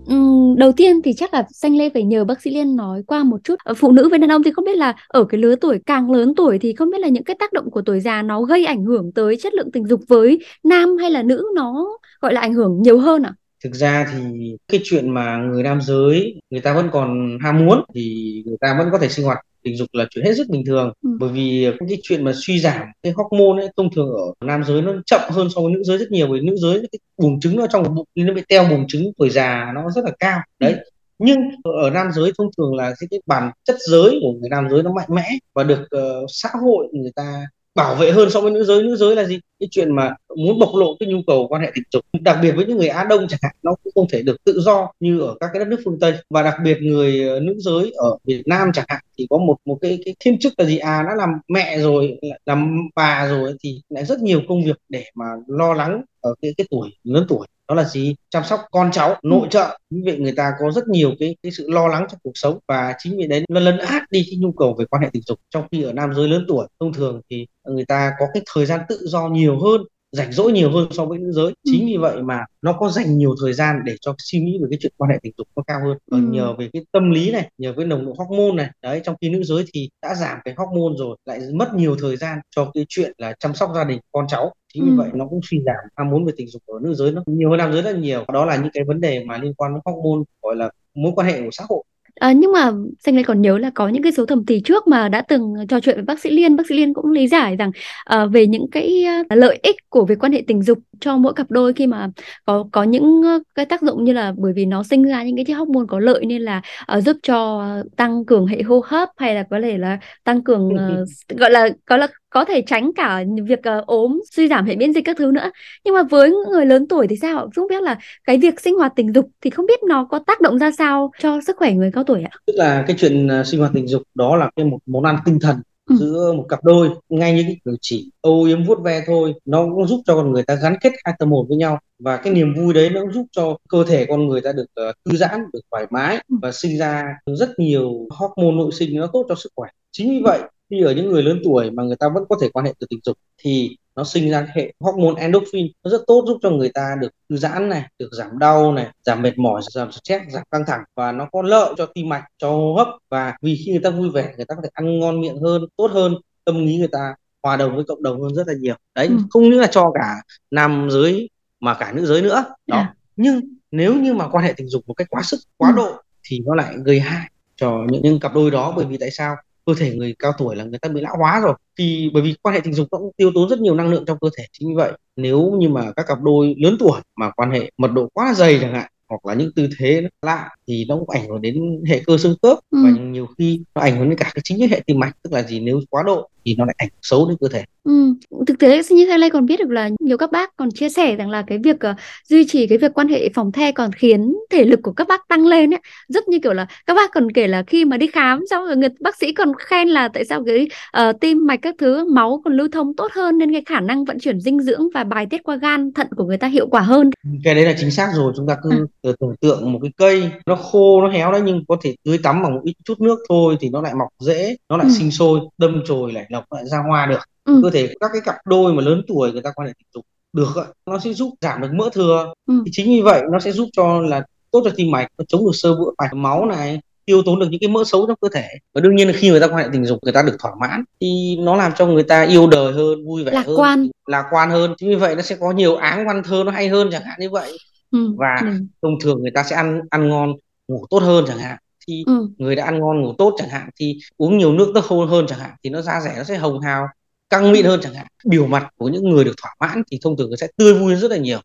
uh, 0.08 0.58
đầu 0.58 0.72
tiên 0.72 1.02
thì 1.02 1.12
chắc 1.12 1.34
là 1.34 1.44
Xanh 1.50 1.76
Lê 1.76 1.90
phải 1.90 2.02
nhờ 2.02 2.24
bác 2.24 2.42
sĩ 2.42 2.50
Liên 2.50 2.76
nói 2.76 3.02
qua 3.06 3.24
một 3.24 3.36
chút. 3.44 3.54
Ờ, 3.64 3.74
phụ 3.74 3.92
nữ 3.92 4.08
với 4.08 4.18
đàn 4.18 4.32
ông 4.32 4.42
thì 4.42 4.50
không 4.52 4.64
biết 4.64 4.76
là 4.76 4.94
ở 5.08 5.24
cái 5.24 5.40
lứa 5.40 5.54
tuổi 5.60 5.78
càng 5.86 6.10
lớn 6.10 6.34
tuổi 6.36 6.58
thì 6.58 6.74
không 6.74 6.90
biết 6.90 7.00
là 7.00 7.08
những 7.08 7.24
cái 7.24 7.36
tác 7.38 7.52
động 7.52 7.70
của 7.70 7.82
tuổi 7.82 8.00
già 8.00 8.22
nó 8.22 8.42
gây 8.42 8.64
ảnh 8.64 8.84
hưởng 8.84 9.12
tới 9.14 9.36
chất 9.36 9.54
lượng 9.54 9.72
tình 9.72 9.86
dục 9.86 10.00
với 10.08 10.38
nam 10.64 10.96
hay 11.00 11.10
là 11.10 11.22
nữ 11.22 11.44
nó 11.54 11.86
gọi 12.20 12.32
là 12.34 12.40
ảnh 12.40 12.54
hưởng 12.54 12.82
nhiều 12.82 12.98
hơn 12.98 13.22
ạ? 13.22 13.34
thực 13.64 13.74
ra 13.74 14.06
thì 14.12 14.20
cái 14.68 14.80
chuyện 14.84 15.10
mà 15.10 15.36
người 15.36 15.62
nam 15.62 15.80
giới 15.82 16.40
người 16.50 16.60
ta 16.60 16.74
vẫn 16.74 16.88
còn 16.92 17.38
ham 17.42 17.66
muốn 17.66 17.84
thì 17.94 18.32
người 18.46 18.56
ta 18.60 18.74
vẫn 18.78 18.88
có 18.92 18.98
thể 18.98 19.08
sinh 19.08 19.26
hoạt 19.26 19.38
tình 19.66 19.76
dục 19.76 19.88
là 19.92 20.06
chuyện 20.10 20.24
hết 20.24 20.34
sức 20.36 20.48
bình 20.48 20.64
thường. 20.66 20.92
Ừ. 21.02 21.10
bởi 21.20 21.30
vì 21.30 21.70
cái 21.88 21.98
chuyện 22.02 22.24
mà 22.24 22.32
suy 22.34 22.60
giảm 22.60 22.82
cái 23.02 23.12
hormone 23.12 23.62
ấy 23.62 23.70
thông 23.76 23.90
thường 23.94 24.08
ở 24.08 24.46
nam 24.46 24.64
giới 24.64 24.82
nó 24.82 24.92
chậm 25.06 25.20
hơn 25.30 25.48
so 25.54 25.60
với 25.60 25.72
nữ 25.72 25.82
giới 25.82 25.98
rất 25.98 26.10
nhiều. 26.10 26.26
Bởi 26.26 26.40
nữ 26.40 26.56
giới 26.56 26.78
cái 26.78 26.98
buồng 27.18 27.40
trứng 27.40 27.56
nó 27.56 27.66
trong 27.66 27.94
bụng 27.94 28.06
nó 28.14 28.34
bị 28.34 28.42
teo 28.48 28.64
buồng 28.64 28.86
trứng 28.88 29.12
tuổi 29.18 29.30
già 29.30 29.72
nó 29.74 29.90
rất 29.90 30.04
là 30.04 30.10
cao. 30.18 30.40
Đấy. 30.58 30.74
Nhưng 31.18 31.38
ở 31.82 31.90
nam 31.90 32.06
giới 32.12 32.32
thông 32.38 32.50
thường 32.58 32.74
là 32.74 32.94
cái, 33.00 33.08
cái 33.10 33.20
bản 33.26 33.50
chất 33.64 33.76
giới 33.88 34.18
của 34.22 34.32
người 34.32 34.48
nam 34.50 34.68
giới 34.70 34.82
nó 34.82 34.92
mạnh 34.92 35.08
mẽ 35.10 35.28
và 35.54 35.62
được 35.62 35.90
ờ, 35.90 36.26
xã 36.28 36.48
hội 36.62 36.86
người 36.92 37.12
ta 37.16 37.46
bảo 37.74 37.94
vệ 37.94 38.10
hơn 38.10 38.30
so 38.30 38.40
với 38.40 38.52
nữ 38.52 38.64
giới. 38.64 38.82
Nữ 38.82 38.96
giới 38.96 39.16
là 39.16 39.24
gì 39.24 39.40
cái 39.60 39.68
chuyện 39.70 39.96
mà 39.96 40.14
muốn 40.36 40.58
bộc 40.58 40.70
lộ 40.74 40.96
cái 41.00 41.08
nhu 41.08 41.18
cầu 41.26 41.46
quan 41.48 41.62
hệ 41.62 41.70
tình 41.74 41.84
dục 41.92 42.04
đặc 42.20 42.38
biệt 42.42 42.52
với 42.52 42.66
những 42.66 42.78
người 42.78 42.88
Á 42.88 43.04
Đông 43.04 43.28
chẳng 43.28 43.40
hạn 43.42 43.56
nó 43.62 43.74
cũng 43.84 43.92
không 43.94 44.06
thể 44.12 44.22
được 44.22 44.44
tự 44.44 44.60
do 44.60 44.92
như 45.00 45.20
ở 45.20 45.34
các 45.40 45.50
cái 45.52 45.60
đất 45.60 45.68
nước 45.68 45.80
phương 45.84 46.00
Tây. 46.00 46.14
Và 46.30 46.42
đặc 46.42 46.54
biệt 46.64 46.78
người 46.82 47.28
ờ, 47.28 47.40
nữ 47.40 47.54
giới 47.58 47.92
ở 47.96 48.16
Việt 48.24 48.42
Nam 48.46 48.70
chẳng 48.74 48.84
hạn 48.88 49.00
thì 49.18 49.26
có 49.30 49.38
một 49.38 49.56
một 49.64 49.78
cái 49.80 49.98
cái 50.04 50.14
thiên 50.20 50.38
chức 50.38 50.52
là 50.56 50.64
gì? 50.64 50.78
À 50.78 51.02
đã 51.08 51.14
làm 51.14 51.30
mẹ 51.48 51.78
rồi 51.78 52.20
làm 52.46 52.88
bà 52.94 53.28
rồi 53.28 53.54
thì 53.62 53.80
lại 53.88 54.04
rất 54.04 54.20
nhiều 54.20 54.40
công 54.48 54.64
việc 54.64 54.76
để 54.88 55.04
mà 55.14 55.24
lo 55.46 55.74
lắng 55.74 56.02
ở 56.20 56.34
cái 56.42 56.54
cái 56.56 56.66
tuổi 56.70 56.90
lớn 57.04 57.26
tuổi. 57.28 57.46
Đó 57.68 57.74
là 57.74 57.84
gì? 57.84 58.14
Chăm 58.30 58.44
sóc 58.44 58.60
con 58.70 58.90
cháu 58.92 59.16
nội 59.22 59.48
trợ. 59.50 59.78
Như 59.90 60.02
vậy 60.04 60.18
người 60.18 60.32
ta 60.32 60.52
có 60.60 60.70
rất 60.70 60.88
nhiều 60.88 61.12
cái 61.20 61.36
cái 61.42 61.52
sự 61.52 61.70
lo 61.70 61.88
lắng 61.88 62.06
trong 62.10 62.20
cuộc 62.22 62.32
sống. 62.34 62.58
Và 62.68 62.94
chính 62.98 63.16
vì 63.16 63.26
đấy 63.26 63.44
nó 63.48 63.60
lấn 63.60 63.78
át 63.78 64.02
đi 64.10 64.26
cái 64.30 64.38
nhu 64.38 64.52
cầu 64.52 64.76
về 64.78 64.84
quan 64.90 65.02
hệ 65.02 65.08
tình 65.12 65.22
dục 65.26 65.38
trong 65.50 65.66
khi 65.72 65.82
ở 65.82 65.92
nam 65.92 66.14
giới 66.14 66.28
lớn 66.28 66.44
tuổi. 66.48 66.66
Thông 66.80 66.92
thường 66.92 67.20
thì 67.30 67.46
người 67.64 67.84
ta 67.84 68.12
có 68.18 68.26
cái 68.34 68.42
thời 68.54 68.66
gian 68.66 68.80
tự 68.88 68.98
do 69.06 69.28
nhiều 69.28 69.45
hơn 69.60 69.80
rảnh 70.12 70.32
rỗi 70.32 70.52
nhiều 70.52 70.70
hơn 70.70 70.88
so 70.90 71.04
với 71.04 71.18
nữ 71.18 71.32
giới. 71.32 71.52
Chính 71.64 71.86
vì 71.86 71.96
vậy 71.96 72.22
mà 72.22 72.44
nó 72.62 72.72
có 72.72 72.88
dành 72.88 73.18
nhiều 73.18 73.34
thời 73.42 73.52
gian 73.52 73.76
để 73.84 73.94
cho 74.00 74.14
suy 74.18 74.38
nghĩ 74.40 74.58
về 74.62 74.66
cái 74.70 74.78
chuyện 74.82 74.92
quan 74.96 75.10
hệ 75.10 75.18
tình 75.22 75.32
dục 75.38 75.48
nó 75.56 75.62
cao 75.66 75.80
hơn. 75.84 75.98
Ừ. 76.10 76.18
nhờ 76.30 76.54
về 76.58 76.68
cái 76.72 76.82
tâm 76.92 77.10
lý 77.10 77.30
này 77.32 77.50
nhờ 77.58 77.74
cái 77.76 77.86
nồng 77.86 78.06
độ 78.06 78.14
hormone 78.18 78.52
này 78.64 78.70
đấy 78.82 79.00
trong 79.04 79.16
khi 79.20 79.30
nữ 79.30 79.42
giới 79.42 79.64
thì 79.74 79.88
đã 80.02 80.14
giảm 80.14 80.38
cái 80.44 80.54
hormone 80.56 80.94
rồi 80.98 81.16
lại 81.24 81.40
mất 81.54 81.74
nhiều 81.74 81.96
thời 82.00 82.16
gian 82.16 82.38
cho 82.50 82.70
cái 82.74 82.84
chuyện 82.88 83.12
là 83.18 83.34
chăm 83.38 83.54
sóc 83.54 83.70
gia 83.74 83.84
đình 83.84 83.98
con 84.12 84.26
cháu. 84.28 84.52
Chính 84.74 84.84
vì 84.84 84.90
Ừ. 84.90 84.96
vậy 84.96 85.10
nó 85.14 85.26
cũng 85.26 85.40
suy 85.50 85.58
giảm 85.66 85.74
ham 85.96 86.10
muốn 86.10 86.24
về 86.24 86.32
tình 86.36 86.48
dục 86.48 86.62
ở 86.66 86.78
nữ 86.82 86.94
giới 86.94 87.12
nó 87.12 87.22
nhiều 87.26 87.50
hơn 87.50 87.58
nam 87.58 87.72
giới 87.72 87.82
rất 87.82 87.92
là 87.92 87.98
nhiều. 87.98 88.24
Đó 88.32 88.44
là 88.44 88.56
những 88.56 88.70
cái 88.74 88.84
vấn 88.84 89.00
đề 89.00 89.24
mà 89.24 89.38
liên 89.38 89.54
quan 89.54 89.72
đến 89.74 89.80
hormone 89.84 90.24
gọi 90.42 90.56
là 90.56 90.70
mối 90.94 91.12
quan 91.16 91.26
hệ 91.28 91.40
của 91.42 91.48
xã 91.52 91.64
hội 91.68 91.82
À, 92.20 92.32
nhưng 92.32 92.52
mà 92.52 92.72
Xanh 92.98 93.16
Lê 93.16 93.22
còn 93.22 93.42
nhớ 93.42 93.58
là 93.58 93.70
có 93.74 93.88
những 93.88 94.02
cái 94.02 94.12
số 94.12 94.26
thẩm 94.26 94.46
thì 94.46 94.60
trước 94.64 94.86
mà 94.88 95.08
đã 95.08 95.22
từng 95.22 95.54
trò 95.68 95.80
chuyện 95.80 95.96
với 95.96 96.04
bác 96.04 96.20
sĩ 96.20 96.30
Liên, 96.30 96.56
bác 96.56 96.66
sĩ 96.68 96.74
Liên 96.74 96.94
cũng 96.94 97.10
lý 97.10 97.28
giải 97.28 97.56
rằng 97.56 97.70
à, 98.04 98.26
về 98.26 98.46
những 98.46 98.66
cái 98.72 99.04
à, 99.04 99.36
lợi 99.36 99.58
ích 99.62 99.76
của 99.88 100.04
việc 100.04 100.18
quan 100.18 100.32
hệ 100.32 100.44
tình 100.46 100.62
dục 100.62 100.78
cho 101.00 101.16
mỗi 101.16 101.34
cặp 101.34 101.50
đôi 101.50 101.72
khi 101.72 101.86
mà 101.86 102.08
có 102.44 102.64
có 102.72 102.82
những 102.82 103.22
ờ, 103.22 103.40
cái 103.54 103.66
tác 103.66 103.82
dụng 103.82 104.04
như 104.04 104.12
là 104.12 104.32
bởi 104.36 104.52
vì 104.56 104.64
nó 104.66 104.82
sinh 104.82 105.02
ra 105.04 105.24
những 105.24 105.36
cái 105.36 105.44
chất 105.44 105.54
hormone 105.54 105.86
có 105.88 105.98
lợi 105.98 106.24
nên 106.26 106.42
là 106.42 106.62
ờ, 106.86 107.00
giúp 107.00 107.16
cho 107.22 107.66
tăng 107.96 108.24
cường 108.24 108.46
hệ 108.46 108.62
hô 108.62 108.82
hấp 108.86 109.08
hay 109.16 109.34
là 109.34 109.44
có 109.50 109.60
thể 109.62 109.78
là 109.78 109.98
tăng 110.24 110.44
cường 110.44 110.76
ờ, 110.76 111.04
gọi 111.28 111.50
là 111.50 111.68
có 111.86 111.96
là 111.96 112.06
có 112.36 112.44
thể 112.44 112.62
tránh 112.66 112.90
cả 112.96 113.24
việc 113.48 113.62
ờ, 113.62 113.84
ốm, 113.86 114.20
suy 114.32 114.48
giảm 114.48 114.66
hệ 114.66 114.76
miễn 114.76 114.92
dịch 114.92 115.04
các 115.04 115.16
thứ 115.16 115.30
nữa. 115.34 115.50
Nhưng 115.84 115.94
mà 115.94 116.02
với 116.02 116.30
người 116.52 116.66
lớn 116.66 116.88
tuổi 116.88 117.06
thì 117.10 117.16
sao? 117.22 117.50
Không 117.56 117.68
biết 117.68 117.82
là 117.82 117.98
cái 118.24 118.38
việc 118.38 118.60
sinh 118.60 118.74
hoạt 118.74 118.92
tình 118.96 119.12
dục 119.14 119.26
thì 119.40 119.50
không 119.50 119.66
biết 119.66 119.80
nó 119.88 120.06
có 120.10 120.18
tác 120.26 120.40
động 120.40 120.58
ra 120.58 120.70
sao 120.78 121.10
cho 121.22 121.40
sức 121.46 121.56
khỏe 121.58 121.72
người 121.72 121.90
cao 121.94 122.04
tuổi 122.04 122.22
ạ? 122.22 122.30
tức 122.46 122.52
là 122.56 122.84
cái 122.86 122.96
chuyện 123.00 123.28
à, 123.28 123.44
sinh 123.44 123.60
hoạt 123.60 123.72
tình 123.74 123.86
dục 123.88 124.02
đó 124.14 124.36
là 124.36 124.50
cái 124.56 124.64
một 124.66 124.78
món 124.86 125.04
ăn 125.04 125.16
tinh 125.24 125.38
thần 125.40 125.56
Ừ. 125.90 125.96
giữa 126.00 126.32
một 126.36 126.46
cặp 126.48 126.64
đôi 126.64 126.88
ngay 127.08 127.32
như 127.34 127.42
cái 127.42 127.56
cử 127.64 127.76
chỉ 127.80 128.10
âu 128.20 128.42
yếm 128.44 128.64
vuốt 128.64 128.78
ve 128.84 129.02
thôi 129.06 129.34
nó 129.44 129.64
cũng 129.74 129.86
giúp 129.86 130.00
cho 130.06 130.14
con 130.14 130.32
người 130.32 130.42
ta 130.42 130.54
gắn 130.62 130.76
kết 130.80 130.92
hai 131.04 131.14
tâm 131.18 131.30
hồn 131.30 131.46
với 131.48 131.56
nhau 131.58 131.78
và 131.98 132.16
cái 132.16 132.32
niềm 132.32 132.54
vui 132.54 132.74
đấy 132.74 132.90
nó 132.90 133.00
cũng 133.00 133.12
giúp 133.12 133.26
cho 133.32 133.56
cơ 133.68 133.84
thể 133.88 134.06
con 134.08 134.28
người 134.28 134.40
ta 134.40 134.52
được 134.52 134.66
ờ, 134.74 134.92
thư 135.04 135.16
giãn 135.16 135.40
được 135.52 135.60
thoải 135.70 135.86
mái 135.90 136.16
Ừ. 136.28 136.36
và 136.42 136.52
sinh 136.52 136.78
ra 136.78 137.04
rất 137.38 137.48
nhiều 137.58 137.92
hormone 138.10 138.56
nội 138.56 138.70
sinh 138.72 138.96
nó 138.96 139.06
tốt 139.12 139.26
cho 139.28 139.34
sức 139.34 139.50
khỏe 139.56 139.68
chính 139.92 140.10
vì 140.10 140.20
vậy 140.24 140.40
khi 140.70 140.82
ở 140.82 140.92
những 140.92 141.08
người 141.10 141.22
lớn 141.22 141.40
tuổi 141.44 141.70
mà 141.70 141.82
người 141.82 141.96
ta 141.96 142.06
vẫn 142.14 142.24
có 142.28 142.36
thể 142.40 142.48
quan 142.48 142.66
hệ 142.66 142.74
từ 142.78 142.86
tình 142.90 143.00
dục 143.04 143.18
thì 143.38 143.76
nó 143.96 144.04
sinh 144.04 144.30
ra 144.30 144.46
hệ 144.54 144.72
hormone 144.80 145.20
endorphin. 145.22 145.66
Nó 145.84 145.90
rất 145.90 146.00
tốt 146.06 146.24
giúp 146.26 146.38
cho 146.42 146.50
người 146.50 146.68
ta 146.74 146.96
được 147.00 147.08
thư 147.28 147.36
giãn 147.36 147.68
này 147.68 147.82
được 147.98 148.08
giảm 148.12 148.38
đau 148.38 148.72
này 148.72 148.86
giảm 149.04 149.22
mệt 149.22 149.38
mỏi 149.38 149.62
giảm 149.74 149.92
stress 149.92 150.24
giảm 150.30 150.42
căng 150.50 150.64
thẳng 150.66 150.84
và 150.94 151.12
nó 151.12 151.28
có 151.32 151.42
lợi 151.42 151.74
cho 151.78 151.86
tim 151.86 152.08
mạch 152.08 152.24
cho 152.38 152.50
hô 152.50 152.74
hấp. 152.74 152.88
Và 153.10 153.34
vì 153.42 153.62
khi 153.64 153.72
người 153.72 153.80
ta 153.84 153.90
vui 153.90 154.10
vẻ 154.10 154.34
người 154.36 154.44
ta 154.44 154.54
có 154.54 154.60
thể 154.62 154.68
ăn 154.72 154.98
ngon 154.98 155.20
miệng 155.20 155.40
hơn 155.40 155.62
tốt 155.76 155.90
hơn 155.92 156.14
tâm 156.44 156.66
lý 156.66 156.76
người 156.76 156.88
ta 156.92 157.14
hòa 157.42 157.56
đồng 157.56 157.74
với 157.76 157.84
cộng 157.84 158.02
đồng 158.02 158.20
hơn 158.22 158.34
rất 158.34 158.46
là 158.46 158.54
nhiều. 158.60 158.74
Đấy 158.94 159.06
Ừ. 159.06 159.16
không 159.30 159.42
những 159.42 159.60
là 159.60 159.66
cho 159.66 159.90
cả 159.94 160.14
nam 160.50 160.88
giới 160.90 161.30
mà 161.60 161.74
cả 161.74 161.92
nữ 161.92 162.06
giới 162.06 162.22
nữa. 162.22 162.44
Đó. 162.66 162.76
À. 162.76 162.94
nhưng 163.16 163.40
nếu 163.70 163.94
như 163.94 164.14
mà 164.14 164.28
quan 164.28 164.44
hệ 164.44 164.52
tình 164.56 164.68
dục 164.68 164.82
một 164.86 164.94
cách 164.94 165.06
quá 165.10 165.22
sức 165.22 165.40
quá 165.56 165.70
ừ. 165.70 165.76
độ 165.76 165.92
thì 166.28 166.40
nó 166.46 166.54
lại 166.54 166.74
gây 166.84 167.00
hại 167.00 167.30
cho 167.56 167.84
những, 167.88 168.02
những 168.02 168.20
cặp 168.20 168.34
đôi 168.34 168.50
đó. 168.50 168.72
Bởi 168.76 168.84
vì 168.86 168.96
tại 168.98 169.10
sao 169.10 169.36
cơ 169.66 169.74
thể 169.78 169.96
người 169.96 170.14
cao 170.18 170.32
tuổi 170.38 170.56
là 170.56 170.64
người 170.64 170.78
ta 170.78 170.88
bị 170.88 171.00
lão 171.00 171.16
hóa 171.18 171.40
rồi 171.40 171.54
thì 171.78 172.10
bởi 172.14 172.22
vì 172.22 172.34
quan 172.42 172.54
hệ 172.54 172.60
tình 172.60 172.74
dục 172.74 172.88
nó 172.92 172.98
cũng 172.98 173.12
tiêu 173.16 173.30
tốn 173.34 173.48
rất 173.48 173.58
nhiều 173.58 173.74
năng 173.74 173.90
lượng 173.90 174.04
trong 174.06 174.18
cơ 174.20 174.28
thể 174.38 174.44
chính 174.52 174.68
vì 174.68 174.74
vậy 174.74 174.92
nếu 175.16 175.52
như 175.58 175.68
mà 175.68 175.92
các 175.96 176.06
cặp 176.08 176.18
đôi 176.22 176.54
lớn 176.58 176.76
tuổi 176.78 177.00
mà 177.16 177.30
quan 177.30 177.50
hệ 177.50 177.70
mật 177.76 177.92
độ 177.92 178.08
quá 178.12 178.34
dày 178.34 178.58
chẳng 178.60 178.74
hạn 178.74 178.90
hoặc 179.08 179.26
là 179.26 179.34
những 179.34 179.50
tư 179.56 179.68
thế 179.78 180.02
lạ 180.22 180.48
thì 180.68 180.84
nó 180.88 180.96
cũng 180.96 181.10
ảnh 181.10 181.28
hưởng 181.28 181.42
đến 181.42 181.82
hệ 181.88 182.02
cơ 182.06 182.18
xương 182.18 182.36
khớp 182.42 182.58
ừ. 182.70 182.78
và 182.84 182.90
nhiều 183.00 183.26
khi 183.38 183.60
nó 183.74 183.82
ảnh 183.82 183.96
hưởng 183.96 184.08
đến 184.08 184.18
cả 184.18 184.30
cái 184.34 184.42
chính 184.44 184.58
cái 184.58 184.68
hệ 184.68 184.80
tim 184.86 184.98
mạch 184.98 185.12
tức 185.22 185.32
là 185.32 185.42
gì 185.42 185.60
nếu 185.60 185.80
quá 185.90 186.02
độ 186.06 186.28
thì 186.46 186.54
nó 186.58 186.64
lại 186.64 186.74
ảnh 186.78 186.88
xấu 187.02 187.28
đến 187.28 187.36
cơ 187.40 187.48
thể. 187.48 187.64
Ừ. 187.84 188.14
Thực 188.46 188.58
tế 188.58 188.82
như 188.90 189.06
thế 189.06 189.18
này 189.18 189.30
còn 189.30 189.46
biết 189.46 189.60
được 189.60 189.70
là 189.70 189.90
nhiều 190.00 190.16
các 190.16 190.32
bác 190.32 190.56
còn 190.56 190.70
chia 190.70 190.88
sẻ 190.88 191.16
rằng 191.16 191.30
là 191.30 191.42
cái 191.46 191.58
việc 191.58 191.76
uh, 191.76 191.96
duy 192.28 192.46
trì 192.46 192.66
cái 192.66 192.78
việc 192.78 192.94
quan 192.94 193.08
hệ 193.08 193.28
phòng 193.34 193.52
the 193.52 193.72
còn 193.72 193.92
khiến 193.92 194.34
thể 194.50 194.64
lực 194.64 194.80
của 194.82 194.92
các 194.92 195.08
bác 195.08 195.28
tăng 195.28 195.46
lên 195.46 195.74
ấy. 195.74 195.80
Rất 196.08 196.28
như 196.28 196.38
kiểu 196.42 196.52
là 196.52 196.66
các 196.86 196.94
bác 196.94 197.10
còn 197.12 197.32
kể 197.32 197.46
là 197.46 197.62
khi 197.66 197.84
mà 197.84 197.96
đi 197.96 198.06
khám 198.06 198.40
xong 198.50 198.66
rồi 198.66 198.76
người 198.76 198.88
bác 199.00 199.16
sĩ 199.16 199.32
còn 199.32 199.52
khen 199.58 199.88
là 199.88 200.08
tại 200.08 200.24
sao 200.24 200.44
cái 200.46 200.68
uh, 201.00 201.20
tim 201.20 201.46
mạch 201.46 201.58
các 201.62 201.74
thứ 201.78 202.04
máu 202.12 202.40
còn 202.44 202.56
lưu 202.56 202.68
thông 202.72 202.96
tốt 202.96 203.12
hơn 203.12 203.38
nên 203.38 203.52
cái 203.52 203.62
khả 203.66 203.80
năng 203.80 204.04
vận 204.04 204.18
chuyển 204.18 204.40
dinh 204.40 204.60
dưỡng 204.60 204.88
và 204.94 205.04
bài 205.04 205.26
tiết 205.30 205.42
qua 205.42 205.56
gan 205.56 205.92
thận 205.92 206.06
của 206.16 206.24
người 206.24 206.38
ta 206.38 206.48
hiệu 206.48 206.66
quả 206.70 206.80
hơn. 206.80 207.10
Cái 207.44 207.54
đấy 207.54 207.64
là 207.64 207.74
chính 207.78 207.90
xác 207.90 208.08
rồi 208.14 208.32
chúng 208.36 208.46
ta 208.46 208.56
cứ 208.62 208.70
à. 209.02 209.10
tưởng 209.20 209.34
tượng 209.40 209.72
một 209.72 209.78
cái 209.82 209.92
cây 209.96 210.30
nó 210.46 210.56
khô 210.56 211.02
nó 211.02 211.08
héo 211.08 211.32
đấy 211.32 211.40
nhưng 211.44 211.64
có 211.68 211.76
thể 211.82 211.94
tưới 212.04 212.18
tắm 212.22 212.42
bằng 212.42 212.54
một 212.54 212.60
ít 212.64 212.74
chút 212.84 213.00
nước 213.00 213.18
thôi 213.28 213.56
thì 213.60 213.68
nó 213.68 213.82
lại 213.82 213.94
mọc 213.94 214.08
rễ 214.18 214.56
nó 214.68 214.76
lại 214.76 214.86
ừ. 214.86 214.92
sinh 214.98 215.10
sôi 215.10 215.40
đâm 215.58 215.82
chồi 215.86 216.12
lại 216.12 216.26
lại 216.50 216.64
ra 216.66 216.78
hoa 216.88 217.06
được 217.06 217.20
ừ. 217.44 217.60
cơ 217.62 217.70
thể 217.70 217.94
các 218.00 218.10
cái 218.12 218.22
cặp 218.24 218.34
đôi 218.44 218.72
mà 218.74 218.82
lớn 218.82 219.02
tuổi 219.08 219.32
người 219.32 219.42
ta 219.42 219.50
quan 219.54 219.68
hệ 219.68 219.74
tình 219.78 219.88
dục 219.94 220.04
được 220.32 220.52
nó 220.86 220.98
sẽ 220.98 221.12
giúp 221.12 221.34
giảm 221.40 221.60
được 221.60 221.72
mỡ 221.72 221.88
thừa 221.92 222.32
ừ. 222.46 222.62
thì 222.64 222.70
chính 222.74 222.86
vì 222.86 223.00
vậy 223.00 223.22
nó 223.32 223.38
sẽ 223.38 223.52
giúp 223.52 223.68
cho 223.72 224.00
là 224.00 224.22
tốt 224.50 224.62
cho 224.64 224.70
tim 224.76 224.90
mạch 224.90 225.08
nó 225.18 225.24
chống 225.28 225.44
được 225.44 225.52
sơ 225.54 225.74
vữa 225.74 225.90
mạch 225.98 226.14
máu 226.14 226.46
này 226.46 226.80
tiêu 227.06 227.22
tốn 227.26 227.38
được 227.38 227.46
những 227.50 227.60
cái 227.60 227.68
mỡ 227.68 227.84
xấu 227.84 228.06
trong 228.06 228.16
cơ 228.20 228.28
thể 228.34 228.48
và 228.74 228.80
đương 228.80 228.96
nhiên 228.96 229.08
là 229.08 229.14
khi 229.16 229.30
người 229.30 229.40
ta 229.40 229.46
quan 229.46 229.56
hệ 229.56 229.68
tình 229.72 229.84
dục 229.84 229.98
người 230.02 230.12
ta 230.12 230.22
được 230.22 230.36
thỏa 230.38 230.52
mãn 230.60 230.84
thì 231.00 231.36
nó 231.40 231.56
làm 231.56 231.72
cho 231.76 231.86
người 231.86 232.02
ta 232.02 232.22
yêu 232.22 232.46
đời 232.46 232.72
hơn 232.72 233.06
vui 233.06 233.24
vẻ 233.24 233.32
lạc 233.32 233.46
hơn 233.46 233.56
quan 233.56 233.88
lạc 234.06 234.24
quan 234.30 234.50
hơn 234.50 234.74
chính 234.78 234.88
vì 234.88 234.94
vậy 234.94 235.14
nó 235.14 235.22
sẽ 235.22 235.36
có 235.40 235.52
nhiều 235.52 235.76
áng 235.76 236.06
văn 236.06 236.22
thơ 236.22 236.42
nó 236.46 236.52
hay 236.52 236.68
hơn 236.68 236.88
chẳng 236.92 237.02
hạn 237.02 237.16
như 237.20 237.30
vậy 237.30 237.58
ừ. 237.90 238.14
và 238.18 238.36
ừ. 238.40 238.48
thông 238.82 238.94
thường 239.02 239.22
người 239.22 239.30
ta 239.30 239.42
sẽ 239.42 239.56
ăn 239.56 239.80
ăn 239.90 240.08
ngon 240.08 240.32
ngủ 240.68 240.86
tốt 240.90 241.02
hơn 241.02 241.24
chẳng 241.28 241.38
hạn 241.38 241.56
thì 241.88 242.04
ừ. 242.06 242.28
người 242.38 242.56
đã 242.56 242.64
ăn 242.64 242.78
ngon 242.78 243.00
ngủ 243.00 243.12
tốt 243.18 243.34
chẳng 243.38 243.48
hạn 243.48 243.68
thì 243.80 243.98
uống 244.16 244.38
nhiều 244.38 244.52
nước 244.52 244.72
nó 244.74 244.80
khô 244.80 245.04
hơn 245.04 245.26
chẳng 245.28 245.38
hạn 245.38 245.50
thì 245.64 245.70
nó 245.70 245.82
da 245.82 246.00
rẻ 246.00 246.14
nó 246.16 246.24
sẽ 246.24 246.36
hồng 246.36 246.60
hào 246.60 246.86
căng 247.30 247.52
mịn 247.52 247.64
hơn 247.64 247.80
chẳng 247.82 247.94
hạn 247.94 248.06
biểu 248.24 248.46
mặt 248.46 248.68
của 248.76 248.88
những 248.88 249.08
người 249.08 249.24
được 249.24 249.34
thỏa 249.42 249.54
mãn 249.60 249.82
thì 249.90 249.98
thông 250.02 250.16
thường 250.16 250.30
nó 250.30 250.36
sẽ 250.36 250.46
tươi 250.56 250.74
vui 250.74 250.94
rất 250.94 251.10
là 251.10 251.16
nhiều 251.16 251.38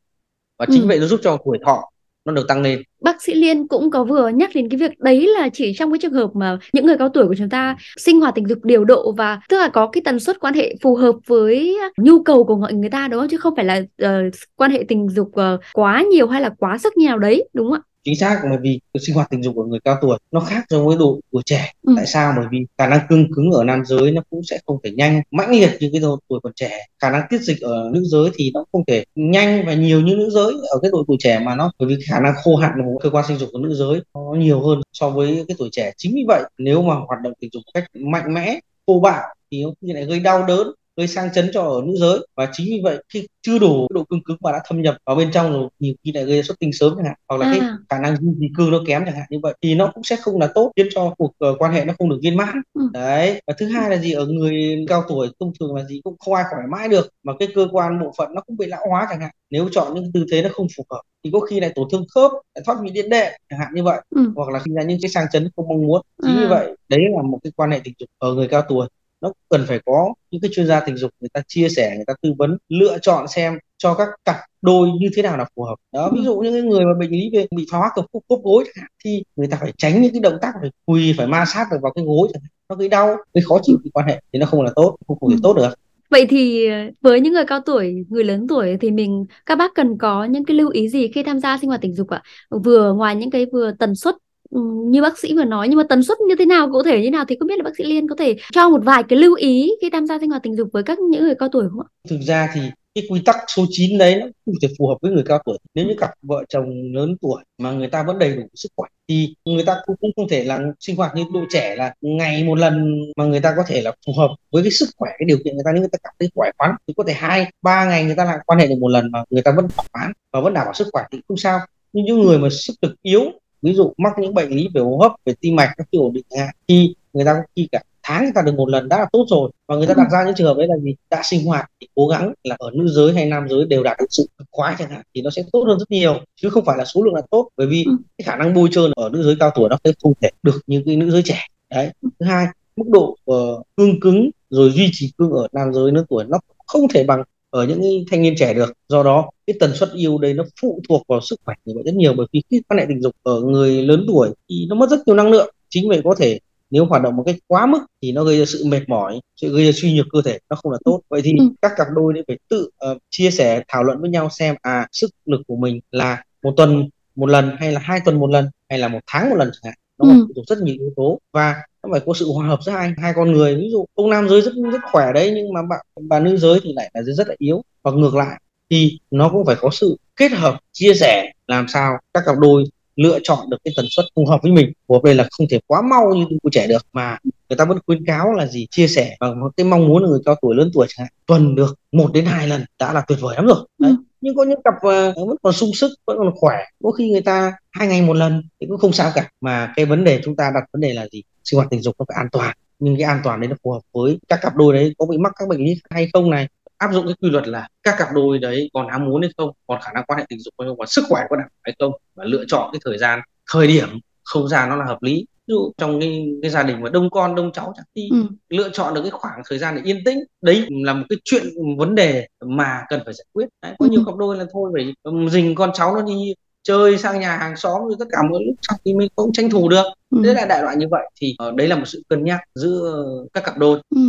và 0.59 0.65
chính 0.71 0.81
ừ. 0.81 0.87
vậy 0.87 0.99
nó 0.99 1.05
giúp 1.05 1.19
cho 1.23 1.37
tuổi 1.45 1.57
thọ 1.65 1.91
nó 2.25 2.33
được 2.33 2.47
tăng 2.47 2.61
lên. 2.61 2.81
Bác 3.01 3.21
sĩ 3.21 3.33
Liên 3.33 3.67
cũng 3.67 3.91
có 3.91 4.03
vừa 4.03 4.29
nhắc 4.29 4.49
đến 4.53 4.69
cái 4.69 4.77
việc 4.77 4.99
đấy 4.99 5.27
là 5.27 5.49
chỉ 5.53 5.73
trong 5.77 5.91
cái 5.91 5.99
trường 6.01 6.13
hợp 6.13 6.29
mà 6.33 6.57
những 6.73 6.85
người 6.85 6.97
cao 6.97 7.09
tuổi 7.09 7.27
của 7.27 7.35
chúng 7.37 7.49
ta 7.49 7.75
sinh 7.97 8.19
hoạt 8.19 8.35
tình 8.35 8.47
dục 8.47 8.59
điều 8.63 8.85
độ 8.85 9.11
và 9.11 9.39
tức 9.49 9.57
là 9.57 9.67
có 9.67 9.87
cái 9.87 10.01
tần 10.05 10.19
suất 10.19 10.39
quan 10.39 10.53
hệ 10.53 10.75
phù 10.81 10.95
hợp 10.95 11.15
với 11.27 11.77
nhu 11.97 12.23
cầu 12.23 12.43
của 12.43 12.55
mọi 12.55 12.73
người 12.73 12.89
ta 12.89 13.07
đúng 13.07 13.19
không 13.19 13.29
chứ 13.29 13.37
không 13.37 13.55
phải 13.55 13.65
là 13.65 13.81
uh, 14.03 14.33
quan 14.55 14.71
hệ 14.71 14.85
tình 14.87 15.09
dục 15.09 15.27
uh, 15.27 15.59
quá 15.73 16.03
nhiều 16.11 16.27
hay 16.27 16.41
là 16.41 16.49
quá 16.57 16.77
sức 16.77 16.97
nhiều 16.97 17.17
đấy 17.17 17.49
đúng 17.53 17.71
không 17.71 17.81
ạ? 17.81 17.90
Chính 18.03 18.15
xác 18.15 18.41
bởi 18.49 18.57
vì 18.61 18.79
sinh 18.99 19.15
hoạt 19.15 19.29
tình 19.29 19.43
dục 19.43 19.55
của 19.55 19.63
người 19.65 19.79
cao 19.83 19.97
tuổi 20.01 20.17
nó 20.31 20.39
khác 20.39 20.65
so 20.69 20.83
với 20.83 20.97
độ 20.97 21.19
tuổi 21.31 21.41
trẻ. 21.45 21.71
Ừ. 21.87 21.93
tại 21.95 22.05
sao? 22.05 22.33
Bởi 22.37 22.45
vì 22.51 22.65
khả 22.77 22.87
năng 22.87 22.99
cương 23.09 23.33
cứng 23.35 23.51
ở 23.51 23.63
nam 23.63 23.85
giới 23.85 24.11
nó 24.11 24.21
cũng 24.29 24.41
sẽ 24.43 24.59
không 24.65 24.77
thể 24.83 24.91
nhanh. 24.91 25.21
Mãnh 25.31 25.51
liệt 25.51 25.77
như 25.79 25.89
cái 25.91 26.01
độ 26.01 26.19
tuổi 26.29 26.39
còn 26.43 26.53
trẻ 26.55 26.87
khả 26.99 27.11
năng 27.11 27.21
tiết 27.29 27.41
dịch 27.41 27.61
ở 27.61 27.89
nữ 27.93 28.03
giới 28.03 28.29
thì 28.35 28.51
nó 28.53 28.65
không 28.71 28.83
thể 28.87 29.03
nhanh 29.15 29.63
và 29.65 29.73
nhiều 29.73 30.01
như 30.01 30.15
nữ 30.15 30.29
giới. 30.29 30.53
Ở 30.71 30.79
cái 30.81 30.91
độ 30.91 31.03
tuổi 31.07 31.17
trẻ 31.19 31.39
mà 31.39 31.55
nó 31.55 31.71
bởi 31.79 31.89
vì 31.89 31.95
khả 32.09 32.19
năng 32.19 32.33
khô 32.43 32.55
hạn 32.55 32.71
của 32.85 32.99
cơ 32.99 33.09
quan 33.09 33.25
sinh 33.27 33.37
dục 33.37 33.49
của 33.51 33.59
nữ 33.59 33.73
giới 33.73 34.01
nó 34.13 34.33
nhiều 34.37 34.61
hơn 34.61 34.81
so 34.93 35.09
với 35.09 35.45
cái 35.47 35.55
tuổi 35.59 35.69
trẻ. 35.71 35.91
Chính 35.97 36.11
vì 36.15 36.23
vậy 36.27 36.43
nếu 36.57 36.81
mà 36.81 36.95
hoạt 36.95 37.21
động 37.23 37.33
tình 37.39 37.49
dục 37.53 37.63
cách 37.73 37.83
mạnh 37.93 38.33
mẽ 38.33 38.59
thô 38.87 38.99
bạo 38.99 39.23
thì 39.51 39.63
nó 39.63 39.71
lại 39.81 40.05
gây 40.05 40.19
đau 40.19 40.45
đớn 40.45 40.67
gây 40.97 41.07
sang 41.07 41.29
chấn 41.33 41.49
cho 41.53 41.61
ở 41.61 41.81
nữ 41.85 41.93
giới 41.99 42.27
và 42.35 42.49
chính 42.53 42.67
vì 42.69 42.81
vậy 42.83 43.03
khi 43.13 43.27
chưa 43.41 43.59
đủ 43.59 43.87
độ 43.93 44.03
cứng 44.03 44.23
cứng 44.23 44.37
mà 44.41 44.51
đã 44.51 44.59
thâm 44.67 44.81
nhập 44.81 44.97
vào 45.05 45.15
bên 45.15 45.31
trong 45.31 45.51
rồi 45.51 45.69
nhiều 45.79 45.93
khi 46.03 46.11
lại 46.11 46.25
gây 46.25 46.43
xuất 46.43 46.59
tinh 46.59 46.73
sớm 46.73 46.93
chẳng 46.97 47.05
hạn 47.05 47.15
hoặc 47.27 47.37
là 47.37 47.45
à. 47.45 47.51
cái 47.51 47.69
khả 47.89 47.99
năng 47.99 48.17
duy 48.17 48.27
trì 48.39 48.47
cương 48.57 48.71
nó 48.71 48.79
kém 48.87 49.05
chẳng 49.05 49.15
hạn 49.15 49.25
như 49.29 49.39
vậy 49.43 49.53
thì 49.61 49.75
nó 49.75 49.91
cũng 49.93 50.03
sẽ 50.03 50.15
không 50.15 50.39
là 50.39 50.47
tốt 50.55 50.71
khiến 50.75 50.87
cho 50.91 51.13
cuộc 51.17 51.31
uh, 51.51 51.61
quan 51.61 51.73
hệ 51.73 51.85
nó 51.85 51.93
không 51.99 52.09
được 52.09 52.19
viên 52.21 52.37
mãn 52.37 52.61
ừ. 52.73 52.81
đấy 52.93 53.41
và 53.47 53.53
thứ 53.57 53.67
hai 53.67 53.89
là 53.89 53.97
gì 53.97 54.11
ở 54.11 54.25
người 54.25 54.85
cao 54.87 55.03
tuổi 55.07 55.29
thông 55.39 55.51
thường 55.59 55.75
là 55.75 55.83
gì 55.83 56.01
cũng 56.03 56.15
không 56.19 56.33
ai 56.33 56.43
khỏi 56.49 56.59
mãi 56.69 56.89
được 56.89 57.09
mà 57.23 57.33
cái 57.39 57.47
cơ 57.55 57.67
quan 57.71 57.99
bộ 57.99 58.13
phận 58.17 58.33
nó 58.33 58.41
cũng 58.41 58.57
bị 58.57 58.65
lão 58.65 58.85
hóa 58.89 59.07
chẳng 59.09 59.21
hạn 59.21 59.31
nếu 59.49 59.69
chọn 59.71 59.93
những 59.93 60.11
tư 60.13 60.25
thế 60.31 60.41
nó 60.41 60.49
không 60.53 60.67
phù 60.77 60.85
hợp 60.89 61.01
thì 61.23 61.29
có 61.33 61.39
khi 61.39 61.59
lại 61.59 61.71
tổn 61.75 61.87
thương 61.91 62.05
khớp 62.15 62.31
lại 62.55 62.63
thoát 62.65 62.75
vị 62.83 62.89
điện 62.89 63.09
đệm 63.09 63.31
chẳng 63.49 63.59
hạn 63.59 63.69
như 63.73 63.83
vậy 63.83 64.01
ừ. 64.09 64.31
hoặc 64.35 64.49
là 64.49 64.59
khi 64.59 64.71
ra 64.75 64.83
những 64.83 64.99
cái 65.01 65.09
sang 65.09 65.25
chấn 65.31 65.49
không 65.55 65.67
mong 65.67 65.81
muốn 65.87 66.01
chính 66.23 66.37
à. 66.37 66.41
như 66.41 66.47
vậy 66.49 66.75
đấy 66.89 67.01
là 67.15 67.21
một 67.21 67.39
cái 67.43 67.51
quan 67.55 67.71
hệ 67.71 67.79
tình 67.83 67.93
dục 67.99 68.09
ở 68.17 68.33
người 68.33 68.47
cao 68.47 68.61
tuổi 68.69 68.87
nó 69.21 69.33
cần 69.49 69.65
phải 69.67 69.79
có 69.85 70.13
những 70.31 70.41
cái 70.41 70.51
chuyên 70.53 70.67
gia 70.67 70.79
tình 70.79 70.97
dục 70.97 71.11
người 71.19 71.29
ta 71.33 71.41
chia 71.47 71.69
sẻ 71.69 71.93
người 71.95 72.05
ta 72.07 72.13
tư 72.21 72.33
vấn 72.37 72.57
lựa 72.69 72.97
chọn 73.01 73.27
xem 73.27 73.57
cho 73.77 73.93
các 73.93 74.09
cặp 74.25 74.35
đôi 74.61 74.89
như 74.99 75.09
thế 75.15 75.21
nào 75.21 75.37
là 75.37 75.45
phù 75.55 75.63
hợp 75.63 75.75
đó 75.91 76.11
ví 76.15 76.23
dụ 76.23 76.39
những 76.39 76.69
người 76.69 76.85
mà 76.85 76.91
bệnh 76.99 77.11
lý 77.11 77.29
về 77.33 77.47
bị 77.55 77.65
thoái 77.71 77.79
hóa 77.79 77.89
cột 77.95 78.05
khớp 78.29 78.39
gối 78.43 78.63
thì 79.05 79.23
người 79.35 79.47
ta 79.47 79.57
phải 79.61 79.73
tránh 79.77 80.01
những 80.01 80.11
cái 80.11 80.21
động 80.21 80.37
tác 80.41 80.51
phải 80.61 80.69
quỳ 80.85 81.13
phải 81.17 81.27
ma 81.27 81.45
sát 81.47 81.67
được 81.71 81.77
vào 81.81 81.91
cái 81.95 82.05
gối 82.05 82.27
nó 82.69 82.75
gây 82.75 82.89
đau 82.89 83.15
gây 83.33 83.43
khó 83.49 83.59
chịu 83.63 83.77
cái 83.83 83.91
quan 83.93 84.07
hệ 84.07 84.21
thì 84.33 84.39
nó 84.39 84.45
không 84.45 84.61
là 84.61 84.71
tốt 84.75 84.97
không 85.07 85.17
thể 85.29 85.35
ừ. 85.35 85.39
tốt 85.43 85.53
được 85.53 85.73
Vậy 86.11 86.25
thì 86.29 86.69
với 87.01 87.21
những 87.21 87.33
người 87.33 87.45
cao 87.47 87.59
tuổi, 87.65 88.05
người 88.09 88.23
lớn 88.23 88.47
tuổi 88.49 88.77
thì 88.81 88.91
mình 88.91 89.25
các 89.45 89.55
bác 89.55 89.71
cần 89.75 89.97
có 89.97 90.25
những 90.25 90.45
cái 90.45 90.57
lưu 90.57 90.69
ý 90.69 90.89
gì 90.89 91.11
khi 91.15 91.23
tham 91.23 91.39
gia 91.39 91.57
sinh 91.57 91.67
hoạt 91.67 91.81
tình 91.81 91.95
dục 91.95 92.09
ạ? 92.09 92.23
Vừa 92.63 92.93
ngoài 92.93 93.15
những 93.15 93.31
cái 93.31 93.45
vừa 93.53 93.71
tần 93.79 93.95
suất 93.95 94.15
Ừ, 94.51 94.61
như 94.85 95.01
bác 95.01 95.19
sĩ 95.19 95.33
vừa 95.35 95.43
nói 95.43 95.67
nhưng 95.67 95.77
mà 95.77 95.83
tần 95.89 96.03
suất 96.03 96.17
như 96.27 96.35
thế 96.39 96.45
nào 96.45 96.69
cụ 96.71 96.83
thể 96.83 97.01
như 97.01 97.09
nào 97.09 97.25
thì 97.27 97.35
không 97.39 97.47
biết 97.47 97.57
là 97.57 97.63
bác 97.63 97.75
sĩ 97.77 97.83
Liên 97.83 98.07
có 98.07 98.15
thể 98.15 98.35
cho 98.51 98.69
một 98.69 98.81
vài 98.83 99.03
cái 99.03 99.19
lưu 99.19 99.35
ý 99.35 99.71
khi 99.81 99.89
tham 99.89 100.07
gia 100.07 100.19
sinh 100.19 100.29
hoạt 100.29 100.43
tình 100.43 100.55
dục 100.55 100.67
với 100.73 100.83
các 100.83 100.99
những 100.99 101.23
người 101.23 101.35
cao 101.35 101.49
tuổi 101.51 101.65
không 101.69 101.79
ạ? 101.79 101.87
Thực 102.09 102.19
ra 102.21 102.49
thì 102.53 102.61
cái 102.95 103.03
quy 103.09 103.21
tắc 103.25 103.35
số 103.47 103.65
9 103.69 103.97
đấy 103.97 104.15
nó 104.15 104.25
không 104.45 104.55
thể 104.61 104.67
phù 104.79 104.87
hợp 104.87 104.95
với 105.01 105.11
người 105.11 105.23
cao 105.25 105.41
tuổi. 105.45 105.57
Nếu 105.75 105.85
như 105.85 105.93
cặp 105.99 106.09
vợ 106.21 106.43
chồng 106.49 106.65
lớn 106.93 107.15
tuổi 107.21 107.43
mà 107.57 107.71
người 107.71 107.87
ta 107.87 108.03
vẫn 108.03 108.19
đầy 108.19 108.35
đủ 108.35 108.43
sức 108.53 108.69
khỏe 108.75 108.87
thì 109.09 109.35
người 109.45 109.63
ta 109.63 109.75
cũng, 109.85 109.95
cũng 110.01 110.11
không 110.15 110.27
thể 110.29 110.43
là 110.43 110.59
sinh 110.79 110.95
hoạt 110.95 111.15
như 111.15 111.23
độ 111.33 111.39
trẻ 111.49 111.75
là 111.75 111.93
ngày 112.01 112.43
một 112.43 112.55
lần 112.55 113.01
mà 113.17 113.25
người 113.25 113.39
ta 113.39 113.53
có 113.57 113.63
thể 113.67 113.81
là 113.81 113.91
phù 114.05 114.13
hợp 114.17 114.29
với 114.51 114.63
cái 114.63 114.71
sức 114.71 114.89
khỏe 114.97 115.11
cái 115.19 115.25
điều 115.25 115.37
kiện 115.45 115.55
người 115.55 115.63
ta. 115.65 115.71
Nếu 115.73 115.81
người 115.81 115.89
ta 115.91 115.97
cảm 116.03 116.13
thấy 116.19 116.29
khỏe 116.35 116.49
khoắn 116.57 116.71
thì 116.87 116.93
có 116.97 117.03
thể 117.07 117.13
hai 117.13 117.51
ba 117.61 117.85
ngày 117.85 118.05
người 118.05 118.15
ta 118.15 118.25
lại 118.25 118.37
quan 118.45 118.59
hệ 118.59 118.67
được 118.67 118.77
một 118.79 118.87
lần 118.87 119.11
mà 119.11 119.23
người 119.29 119.41
ta 119.41 119.51
vẫn 119.55 119.67
thỏa 119.75 119.85
mãn 119.93 120.11
và 120.33 120.41
vẫn 120.41 120.53
đảm 120.53 120.65
bảo 120.65 120.73
sức 120.73 120.87
khỏe 120.91 121.03
thì 121.11 121.21
không 121.27 121.37
sao. 121.37 121.59
Nhưng 121.93 122.05
những 122.05 122.21
người 122.21 122.37
mà 122.37 122.47
sức 122.51 122.73
lực 122.81 122.95
yếu 123.01 123.21
ví 123.61 123.73
dụ 123.73 123.93
mắc 123.97 124.13
những 124.19 124.33
bệnh 124.33 124.49
lý 124.49 124.67
về 124.73 124.81
hô 124.81 124.97
hấp 124.97 125.11
về 125.25 125.33
tim 125.41 125.55
mạch 125.55 125.73
các 125.77 125.87
kiểu 125.91 126.01
ổn 126.01 126.13
định 126.13 126.25
hạn 126.37 126.49
thì 126.67 126.95
người 127.13 127.25
ta 127.25 127.43
khi 127.55 127.67
cả 127.71 127.81
tháng 128.03 128.23
người 128.23 128.31
ta 128.35 128.41
được 128.41 128.55
một 128.55 128.69
lần 128.69 128.89
đã 128.89 128.99
là 128.99 129.05
tốt 129.11 129.25
rồi 129.29 129.51
và 129.67 129.75
người 129.75 129.87
ta 129.87 129.93
đặt 129.97 130.07
ra 130.11 130.23
những 130.25 130.35
trường 130.35 130.47
hợp 130.47 130.57
đấy 130.57 130.67
là 130.67 130.77
gì? 130.77 130.95
Đã 131.09 131.21
sinh 131.23 131.45
hoạt 131.45 131.71
thì 131.81 131.87
cố 131.95 132.07
gắng 132.07 132.33
là 132.43 132.55
ở 132.59 132.71
nữ 132.73 132.87
giới 132.87 133.13
hay 133.13 133.25
nam 133.25 133.49
giới 133.49 133.65
đều 133.65 133.83
đạt 133.83 133.97
được 133.99 134.05
sự 134.09 134.27
khoái 134.51 134.75
chẳng 134.79 134.89
hạn 134.89 135.01
thì 135.15 135.21
nó 135.21 135.29
sẽ 135.29 135.43
tốt 135.51 135.63
hơn 135.67 135.79
rất 135.79 135.91
nhiều 135.91 136.19
chứ 136.35 136.49
không 136.49 136.65
phải 136.65 136.77
là 136.77 136.85
số 136.85 137.03
lượng 137.03 137.15
là 137.15 137.21
tốt. 137.31 137.49
Bởi 137.57 137.67
vì 137.67 137.83
ừ. 137.83 137.97
cái 138.17 138.25
khả 138.25 138.35
năng 138.35 138.53
bôi 138.53 138.69
trơn 138.71 138.91
ở 138.95 139.09
nữ 139.09 139.23
giới 139.23 139.35
cao 139.39 139.51
tuổi 139.55 139.69
nó 139.69 139.77
sẽ 139.83 139.91
không 140.03 140.13
thể 140.21 140.29
được 140.43 140.61
như 140.67 140.83
cái 140.85 140.95
nữ 140.95 141.11
giới 141.11 141.21
trẻ. 141.23 141.39
Đấy. 141.69 141.89
Thứ 142.01 142.25
hai 142.25 142.45
mức 142.75 142.85
độ 142.89 143.17
uh, 143.31 143.67
cương 143.77 143.99
cứng 143.99 144.29
rồi 144.49 144.71
duy 144.71 144.89
trì 144.91 145.11
cương 145.17 145.31
ở 145.31 145.47
nam 145.51 145.73
giới 145.73 145.91
lớn 145.91 146.05
tuổi 146.09 146.25
nó 146.29 146.39
không 146.67 146.87
thể 146.93 147.03
bằng 147.03 147.23
ở 147.51 147.65
những 147.65 148.05
thanh 148.11 148.21
niên 148.21 148.35
trẻ 148.37 148.53
được. 148.53 148.73
Do 148.89 149.03
đó 149.03 149.29
cái 149.47 149.55
tần 149.59 149.75
suất 149.75 149.89
yêu 149.93 150.17
đây 150.17 150.33
nó 150.33 150.43
phụ 150.61 150.81
thuộc 150.89 151.03
vào 151.07 151.21
sức 151.21 151.39
khỏe 151.45 151.55
người 151.65 151.75
bệnh 151.75 151.85
rất 151.85 151.95
nhiều 151.95 152.13
bởi 152.17 152.27
vì 152.33 152.41
khi 152.49 152.61
quan 152.67 152.79
hệ 152.79 152.85
tình 152.89 153.01
dục 153.01 153.15
ở 153.23 153.41
người 153.41 153.81
lớn 153.81 154.05
tuổi 154.07 154.29
thì 154.49 154.65
nó 154.69 154.75
mất 154.75 154.89
rất 154.89 154.99
nhiều 155.05 155.15
năng 155.15 155.31
lượng. 155.31 155.53
Chính 155.69 155.89
vậy 155.89 156.01
có 156.03 156.15
thể 156.17 156.39
nếu 156.71 156.85
hoạt 156.85 157.01
động 157.01 157.15
một 157.15 157.23
cách 157.25 157.35
quá 157.47 157.65
mức 157.65 157.79
thì 158.01 158.11
nó 158.11 158.23
gây 158.23 158.39
ra 158.39 158.45
sự 158.45 158.65
mệt 158.65 158.81
mỏi 158.87 159.19
sẽ 159.35 159.47
gây 159.47 159.65
ra 159.65 159.71
suy 159.75 159.93
nhược 159.93 160.05
cơ 160.11 160.21
thể. 160.21 160.39
Nó 160.49 160.55
không 160.55 160.71
là 160.71 160.77
tốt. 160.85 161.01
Vậy 161.09 161.21
thì 161.23 161.31
ừ. 161.39 161.45
các 161.61 161.71
cặp 161.77 161.87
đôi 161.95 162.13
nên 162.13 162.23
phải 162.27 162.37
tự 162.49 162.69
uh, 162.91 162.97
chia 163.09 163.31
sẻ 163.31 163.63
thảo 163.67 163.83
luận 163.83 164.01
với 164.01 164.09
nhau 164.09 164.29
xem 164.29 164.55
à 164.61 164.87
sức 164.91 165.11
lực 165.25 165.41
của 165.47 165.55
mình 165.55 165.79
là 165.91 166.23
một 166.43 166.53
tuần 166.57 166.89
một 167.15 167.29
lần 167.29 167.55
hay 167.59 167.71
là 167.71 167.79
hai 167.79 167.99
tuần 168.05 168.19
một 168.19 168.29
lần 168.29 168.45
hay 168.69 168.79
là 168.79 168.87
một 168.87 168.99
tháng 169.07 169.29
một 169.29 169.35
lần 169.35 169.51
chẳng 169.53 169.71
hạn. 169.71 169.73
Nó 169.97 170.05
ừ. 170.05 170.25
phụ 170.27 170.33
thuộc 170.35 170.45
rất 170.47 170.57
nhiều 170.61 170.75
yếu 170.79 170.89
tố. 170.95 171.19
Và 171.31 171.55
nó 171.83 171.89
phải 171.91 172.01
có 172.05 172.13
sự 172.13 172.31
hòa 172.31 172.47
hợp 172.47 172.59
giữa 172.65 172.71
hai 172.71 172.93
hai 172.97 173.13
con 173.15 173.31
người. 173.31 173.55
Ví 173.55 173.69
dụ 173.71 173.85
ông 173.93 174.09
nam 174.09 174.29
giới 174.29 174.41
rất 174.41 174.51
rất 174.71 174.81
khỏe 174.91 175.11
đấy 175.13 175.31
nhưng 175.35 175.53
mà 175.53 175.61
bạn 175.69 175.85
bà 176.01 176.19
nữ 176.19 176.37
giới 176.37 176.59
thì 176.63 176.73
lại 176.75 176.91
là 176.93 177.01
rất 177.01 177.27
là 177.27 177.35
yếu. 177.37 177.63
Hoặc 177.83 177.95
ngược 177.95 178.15
lại 178.15 178.41
thì 178.69 178.99
nó 179.11 179.29
cũng 179.29 179.45
phải 179.45 179.55
có 179.59 179.69
sự 179.71 179.97
kết 180.15 180.31
hợp 180.31 180.59
chia 180.71 180.93
sẻ 180.93 181.31
làm 181.47 181.67
sao 181.67 181.97
các 182.13 182.23
cặp 182.25 182.35
đôi 182.39 182.63
lựa 182.95 183.19
chọn 183.23 183.49
được 183.49 183.57
cái 183.63 183.73
tần 183.77 183.85
suất 183.89 184.05
phù 184.15 184.25
hợp 184.25 184.39
với 184.43 184.51
mình. 184.51 184.71
Phù 184.87 184.95
hợp 184.95 185.03
đây 185.03 185.15
là 185.15 185.27
không 185.31 185.47
thể 185.51 185.59
quá 185.67 185.81
mau 185.81 186.13
như 186.13 186.25
của 186.43 186.49
trẻ 186.49 186.67
được 186.67 186.85
mà 186.93 187.17
người 187.49 187.57
ta 187.57 187.65
vẫn 187.65 187.77
khuyến 187.85 188.05
cáo 188.05 188.33
là 188.33 188.47
gì? 188.47 188.67
Chia 188.71 188.87
sẻ 188.87 189.15
và 189.19 189.27
cái 189.57 189.65
mong 189.65 189.87
muốn 189.87 190.03
của 190.03 190.09
người 190.09 190.19
cao 190.25 190.35
tuổi 190.41 190.55
lớn 190.55 190.71
tuổi 190.73 190.87
chẳng 190.89 191.05
hạn. 191.05 191.13
Tuần 191.25 191.55
được 191.55 191.79
một 191.91 192.13
đến 192.13 192.25
hai 192.25 192.47
lần 192.47 192.65
đã 192.79 192.93
là 192.93 193.01
tuyệt 193.07 193.17
vời 193.21 193.35
lắm 193.35 193.45
rồi. 193.45 193.67
Đấy. 193.79 193.91
Ừ. 193.91 193.95
nhưng 194.21 194.35
có 194.35 194.43
những 194.43 194.59
cặp 194.63 194.73
uh, 194.75 195.27
vẫn 195.27 195.37
còn 195.41 195.53
sung 195.53 195.71
sức 195.73 195.91
vẫn 196.05 196.17
còn 196.17 196.31
khỏe. 196.35 196.57
Có 196.83 196.91
khi 196.91 197.11
người 197.11 197.21
ta 197.21 197.53
hai 197.71 197.87
ngày 197.87 198.01
một 198.01 198.13
lần 198.13 198.41
thì 198.61 198.67
cũng 198.69 198.77
không 198.77 198.93
sao 198.93 199.11
cả. 199.15 199.29
Mà 199.41 199.73
cái 199.75 199.85
vấn 199.85 200.03
đề 200.03 200.21
chúng 200.23 200.35
ta 200.35 200.51
đặt 200.53 200.63
vấn 200.73 200.81
đề 200.81 200.93
là 200.93 201.07
gì 201.11 201.23
sinh 201.43 201.57
hoạt 201.57 201.69
tình 201.71 201.81
dục 201.81 201.95
nó 201.99 202.05
phải 202.07 202.17
an 202.17 202.27
toàn. 202.31 202.55
Nhưng 202.79 202.95
cái 202.97 203.03
an 203.03 203.21
toàn 203.23 203.41
đấy 203.41 203.47
nó 203.47 203.55
phù 203.63 203.71
hợp 203.71 203.81
với 203.93 204.19
các 204.27 204.39
cặp 204.41 204.55
đôi 204.55 204.73
đấy 204.73 204.95
có 204.97 205.05
bị 205.05 205.17
mắc 205.17 205.33
các 205.35 205.47
bệnh 205.49 205.59
lý 205.59 205.75
hay 205.89 206.09
không 206.13 206.29
này. 206.29 206.47
Áp 206.77 206.93
dụng 206.93 207.05
cái 207.05 207.15
quy 207.21 207.29
luật 207.29 207.47
là 207.47 207.67
các 207.83 207.95
cặp 207.97 208.07
đôi 208.13 208.39
đấy 208.39 208.69
còn 208.73 208.87
ham 208.89 209.05
muốn 209.05 209.21
hay 209.21 209.31
không 209.37 209.51
còn 209.67 209.81
khả 209.81 209.91
năng 209.93 210.03
quan 210.07 210.19
hệ 210.19 210.25
tình 210.29 210.39
dục 210.39 210.53
hay 210.59 210.67
không 210.67 210.77
và 210.77 210.85
sức 210.85 211.05
khỏe 211.09 211.21
có 211.29 211.35
đảm 211.35 211.47
hay 211.63 211.75
không. 211.79 211.91
Và 212.15 212.25
lựa 212.25 212.43
chọn 212.47 212.69
cái 212.73 212.79
thời 212.85 212.97
gian 212.97 213.19
thời 213.51 213.67
điểm 213.67 213.89
không 214.23 214.47
gian 214.47 214.69
nó 214.69 214.75
là 214.75 214.85
hợp 214.85 215.03
lý. 215.03 215.25
Ví 215.47 215.53
dụ 215.53 215.71
trong 215.77 215.99
cái, 215.99 216.27
cái 216.41 216.51
gia 216.51 216.63
đình 216.63 216.81
mà 216.81 216.89
đông 216.89 217.09
con 217.09 217.35
đông 217.35 217.51
cháu 217.51 217.73
chẳng 217.77 217.85
thì 217.95 218.09
ừ. 218.11 218.27
lựa 218.49 218.69
chọn 218.69 218.93
được 218.93 219.01
cái 219.01 219.11
khoảng 219.11 219.41
thời 219.49 219.59
gian 219.59 219.75
để 219.75 219.81
yên 219.85 220.03
tĩnh. 220.05 220.19
Đấy 220.41 220.65
là 220.69 220.93
một 220.93 221.05
cái 221.09 221.17
chuyện 221.23 221.43
vấn 221.77 221.95
đề 221.95 222.27
mà 222.45 222.83
cần 222.89 223.01
phải 223.05 223.13
giải 223.13 223.25
quyết. 223.33 223.45
Đấy, 223.61 223.73
có 223.79 223.85
ừ. 223.85 223.89
nhiều 223.89 224.03
cặp 224.05 224.15
đôi 224.15 224.37
là 224.37 224.45
thôi 224.53 224.71
phải 224.73 224.93
dình 225.29 225.55
con 225.55 225.71
cháu 225.73 225.95
nó 225.95 226.01
đi 226.01 226.33
chơi 226.63 226.97
sang 226.97 227.19
nhà 227.19 227.37
hàng 227.37 227.55
xóm 227.55 227.81
rồi 227.81 227.95
tất 227.99 228.05
cả 228.11 228.17
mọi 228.29 228.43
lúc 228.45 228.55
xong 228.61 228.79
thì 228.85 228.93
mình 228.93 229.09
cũng 229.15 229.33
tranh 229.33 229.49
thủ 229.49 229.69
được 229.69 229.85
ừ. 230.11 230.21
đấy 230.23 230.35
là 230.35 230.45
đại 230.45 230.61
loại 230.61 230.75
như 230.75 230.85
vậy 230.91 231.03
thì 231.21 231.35
uh, 231.47 231.55
đấy 231.55 231.67
là 231.67 231.75
một 231.75 231.85
sự 231.85 232.03
cân 232.09 232.23
nhắc 232.23 232.39
giữa 232.55 233.05
các 233.33 233.43
cặp 233.43 233.57
đôi 233.57 233.79
ừ. 233.95 234.01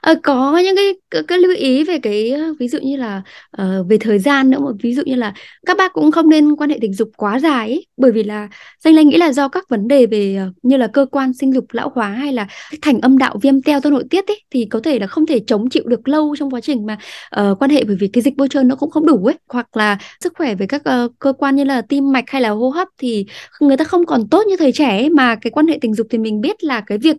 à, 0.00 0.14
có 0.22 0.58
những 0.58 0.76
cái, 0.76 0.92
cái 1.10 1.22
cái 1.28 1.38
lưu 1.38 1.56
ý 1.56 1.84
về 1.84 1.98
cái 1.98 2.34
ví 2.58 2.68
dụ 2.68 2.78
như 2.82 2.96
là 2.96 3.22
uh, 3.62 3.86
về 3.88 3.98
thời 4.00 4.18
gian 4.18 4.50
nữa 4.50 4.58
một 4.58 4.72
ví 4.82 4.94
dụ 4.94 5.02
như 5.06 5.14
là 5.14 5.34
các 5.66 5.76
bác 5.76 5.92
cũng 5.92 6.12
không 6.12 6.28
nên 6.28 6.56
quan 6.56 6.70
hệ 6.70 6.78
tình 6.80 6.94
dục 6.94 7.10
quá 7.16 7.38
dài 7.38 7.68
ấy, 7.68 7.86
bởi 7.96 8.12
vì 8.12 8.22
là 8.22 8.48
danh 8.84 8.94
linh 8.94 9.08
nghĩ 9.08 9.16
là 9.16 9.32
do 9.32 9.48
các 9.48 9.68
vấn 9.68 9.88
đề 9.88 10.06
về 10.06 10.38
uh, 10.48 10.54
như 10.62 10.76
là 10.76 10.86
cơ 10.86 11.06
quan 11.10 11.32
sinh 11.32 11.52
dục 11.52 11.64
lão 11.72 11.92
hóa 11.94 12.08
hay 12.08 12.32
là 12.32 12.46
thành 12.82 13.00
âm 13.00 13.18
đạo 13.18 13.38
viêm 13.42 13.62
teo 13.62 13.80
do 13.80 13.90
nội 13.90 14.04
tiết 14.10 14.26
ấy 14.26 14.42
thì 14.50 14.66
có 14.70 14.80
thể 14.80 14.98
là 14.98 15.06
không 15.06 15.26
thể 15.26 15.40
chống 15.46 15.68
chịu 15.68 15.82
được 15.86 16.08
lâu 16.08 16.36
trong 16.38 16.50
quá 16.50 16.60
trình 16.60 16.86
mà 16.86 16.98
uh, 17.40 17.58
quan 17.58 17.70
hệ 17.70 17.84
bởi 17.84 17.96
vì 18.00 18.08
cái 18.08 18.22
dịch 18.22 18.36
bôi 18.36 18.48
trơn 18.48 18.68
nó 18.68 18.76
cũng 18.76 18.90
không 18.90 19.06
đủ 19.06 19.24
ấy 19.24 19.34
hoặc 19.48 19.76
là 19.76 19.98
sức 20.20 20.32
khỏe 20.36 20.54
về 20.54 20.66
các 20.66 20.82
uh, 21.04 21.12
cơ 21.18 21.32
quan 21.32 21.56
như 21.56 21.64
là 21.64 21.82
tim 21.82 22.12
mạch 22.12 22.24
hay 22.30 22.42
là 22.42 22.48
hô 22.48 22.68
hấp 22.68 22.88
thì 22.98 23.26
người 23.60 23.76
ta 23.76 23.84
không 23.84 24.06
còn 24.06 24.28
tốt 24.28 24.42
như 24.48 24.56
thời 24.56 24.72
trẻ 24.72 24.88
ấy, 24.88 25.10
mà 25.10 25.36
cái 25.46 25.50
quan 25.50 25.66
hệ 25.66 25.78
tình 25.80 25.94
dục 25.94 26.06
thì 26.10 26.18
mình 26.18 26.40
biết 26.40 26.64
là 26.64 26.80
cái 26.80 26.98
việc 26.98 27.16